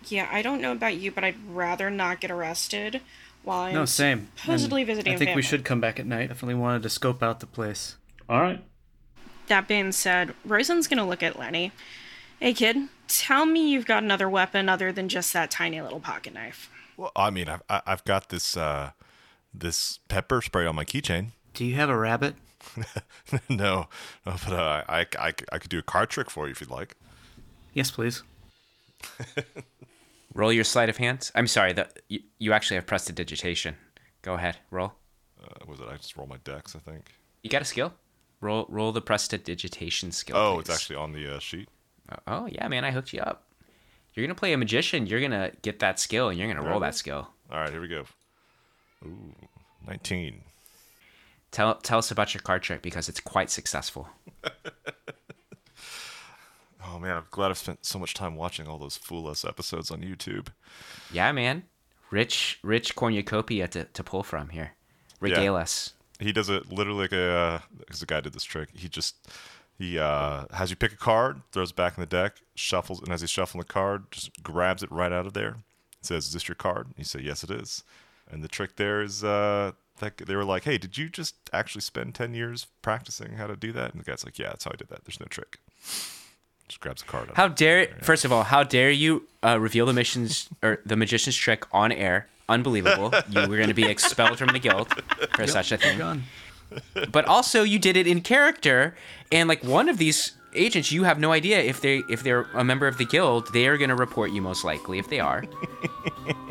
[0.09, 3.01] Yeah, I don't know about you, but I'd rather not get arrested
[3.43, 4.29] while I'm No, same.
[4.37, 6.23] supposedly And visiting I think we should come back at night.
[6.23, 7.97] I definitely wanted to scope out the place.
[8.29, 8.65] All right.
[9.49, 11.73] That being said, Rosen's gonna look at Lenny.
[12.39, 12.77] Hey, kid,
[13.09, 16.71] tell me you've got another weapon other than just that tiny little pocket knife.
[17.01, 18.91] Well, I mean, I've I- I've got this uh,
[19.55, 21.29] this pepper spray on my keychain.
[21.55, 22.35] Do you have a rabbit?
[23.49, 23.89] no, no,
[24.25, 26.97] but uh, I, I I could do a card trick for you if you'd like.
[27.73, 28.23] Yes, please.
[30.35, 31.31] Roll your sleight of hand.
[31.35, 33.77] I'm sorry, that you, you actually have prestidigitation.
[34.21, 34.93] Go ahead, roll.
[35.43, 35.87] Uh, was it?
[35.91, 37.15] I just roll my dex, I think.
[37.43, 37.95] You got a skill?
[38.43, 40.37] Roll roll the prestidigitation skill.
[40.37, 40.61] Oh, please.
[40.61, 41.71] it's actually on the uh, sheet.
[42.27, 43.45] Oh yeah, man, I hooked you up.
[44.15, 45.07] You're gonna play a magician.
[45.07, 47.29] You're gonna get that skill, and you're gonna roll that skill.
[47.51, 48.05] All right, here we go.
[49.05, 49.35] Ooh,
[49.87, 50.43] 19.
[51.51, 54.09] Tell tell us about your card trick because it's quite successful.
[56.93, 59.91] Oh man, I'm glad I've spent so much time watching all those Fool Us episodes
[59.91, 60.49] on YouTube.
[61.13, 61.65] Yeah, man.
[62.11, 64.73] Rich rich cornucopia to, to pull from here.
[65.21, 65.95] Regale us.
[66.19, 68.71] He does it literally like a uh, because the guy did this trick.
[68.73, 69.29] He just
[69.81, 73.11] he uh, has you pick a card, throws it back in the deck, shuffles, and
[73.11, 75.57] as he's shuffling the card, just grabs it right out of there.
[76.03, 77.83] Says, "Is this your card?" You say, "Yes, it is."
[78.31, 81.81] And the trick there is uh, that they were like, "Hey, did you just actually
[81.81, 84.73] spend ten years practicing how to do that?" And the guy's like, "Yeah, that's how
[84.75, 85.07] I did that.
[85.07, 85.59] There's no trick."
[86.69, 87.31] Just grabs a card.
[87.31, 87.37] out.
[87.37, 91.37] How dare first of all, how dare you uh, reveal the mission's or the magician's
[91.37, 92.29] trick on air?
[92.51, 93.15] Unbelievable.
[93.31, 94.89] you were gonna be expelled from the guild
[95.35, 95.97] for such a thing.
[95.97, 96.25] Gone.
[97.11, 98.95] But also you did it in character
[99.33, 102.65] and like one of these agents you have no idea if they if they're a
[102.65, 105.45] member of the guild they are going to report you most likely if they are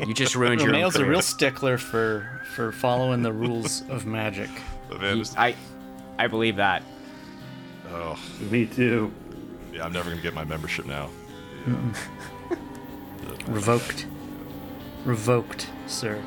[0.06, 4.06] you just ruined your own Romeo's a real stickler for for following the rules of
[4.06, 4.50] magic.
[4.88, 5.04] But
[5.36, 5.54] i
[6.18, 6.82] i believe that
[7.92, 8.18] oh,
[8.50, 9.12] Me too.
[9.72, 11.10] yeah, I'm never gonna get my membership now.
[13.46, 14.06] Revoked.
[15.04, 16.22] Revoked, sir.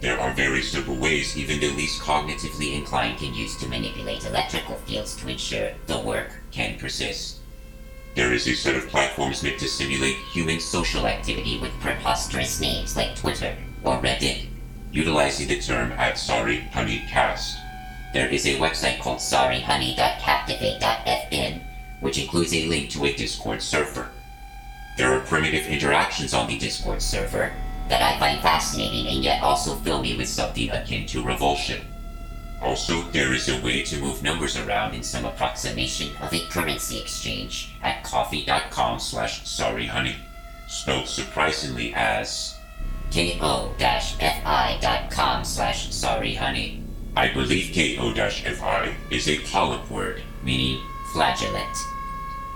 [0.00, 4.76] There are very simple ways even the least cognitively inclined can use to manipulate electrical
[4.86, 7.40] fields to ensure the work can persist.
[8.14, 12.96] There is a set of platforms meant to simulate human social activity with preposterous names
[12.96, 14.46] like Twitter or Reddit,
[14.92, 17.58] utilizing the term at Sorry Honey Cast.
[18.12, 21.60] There is a website called sorryhoney.captivate.fm,
[22.00, 24.12] which includes a link to a Discord server.
[24.96, 27.52] There are primitive interactions on the Discord server
[27.88, 31.80] that I find fascinating and yet also fill me with something akin to revulsion.
[32.62, 36.98] Also, there is a way to move numbers around in some approximation of a currency
[36.98, 40.14] exchange at coffee.com slash sorryhoney,
[40.66, 42.54] spelled surprisingly as
[43.12, 44.24] ko-fi.com
[45.44, 46.82] slash sorryhoney.
[47.16, 50.80] I believe ko-fi is a polyp word, meaning
[51.12, 51.93] flagellant.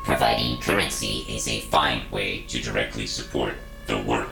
[0.08, 3.52] Providing currency is a fine way to directly support
[3.86, 4.30] the work.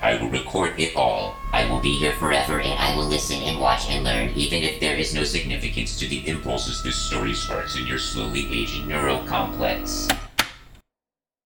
[0.00, 1.36] I will record it all.
[1.52, 4.80] I will be here forever and I will listen and watch and learn even if
[4.80, 9.22] there is no significance to the impulses this story sparks in your slowly aging neural
[9.24, 10.08] complex.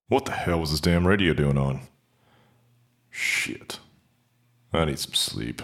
[0.07, 1.81] What the hell was this damn radio doing on?
[3.11, 3.81] Shit.
[4.73, 5.61] I need some sleep.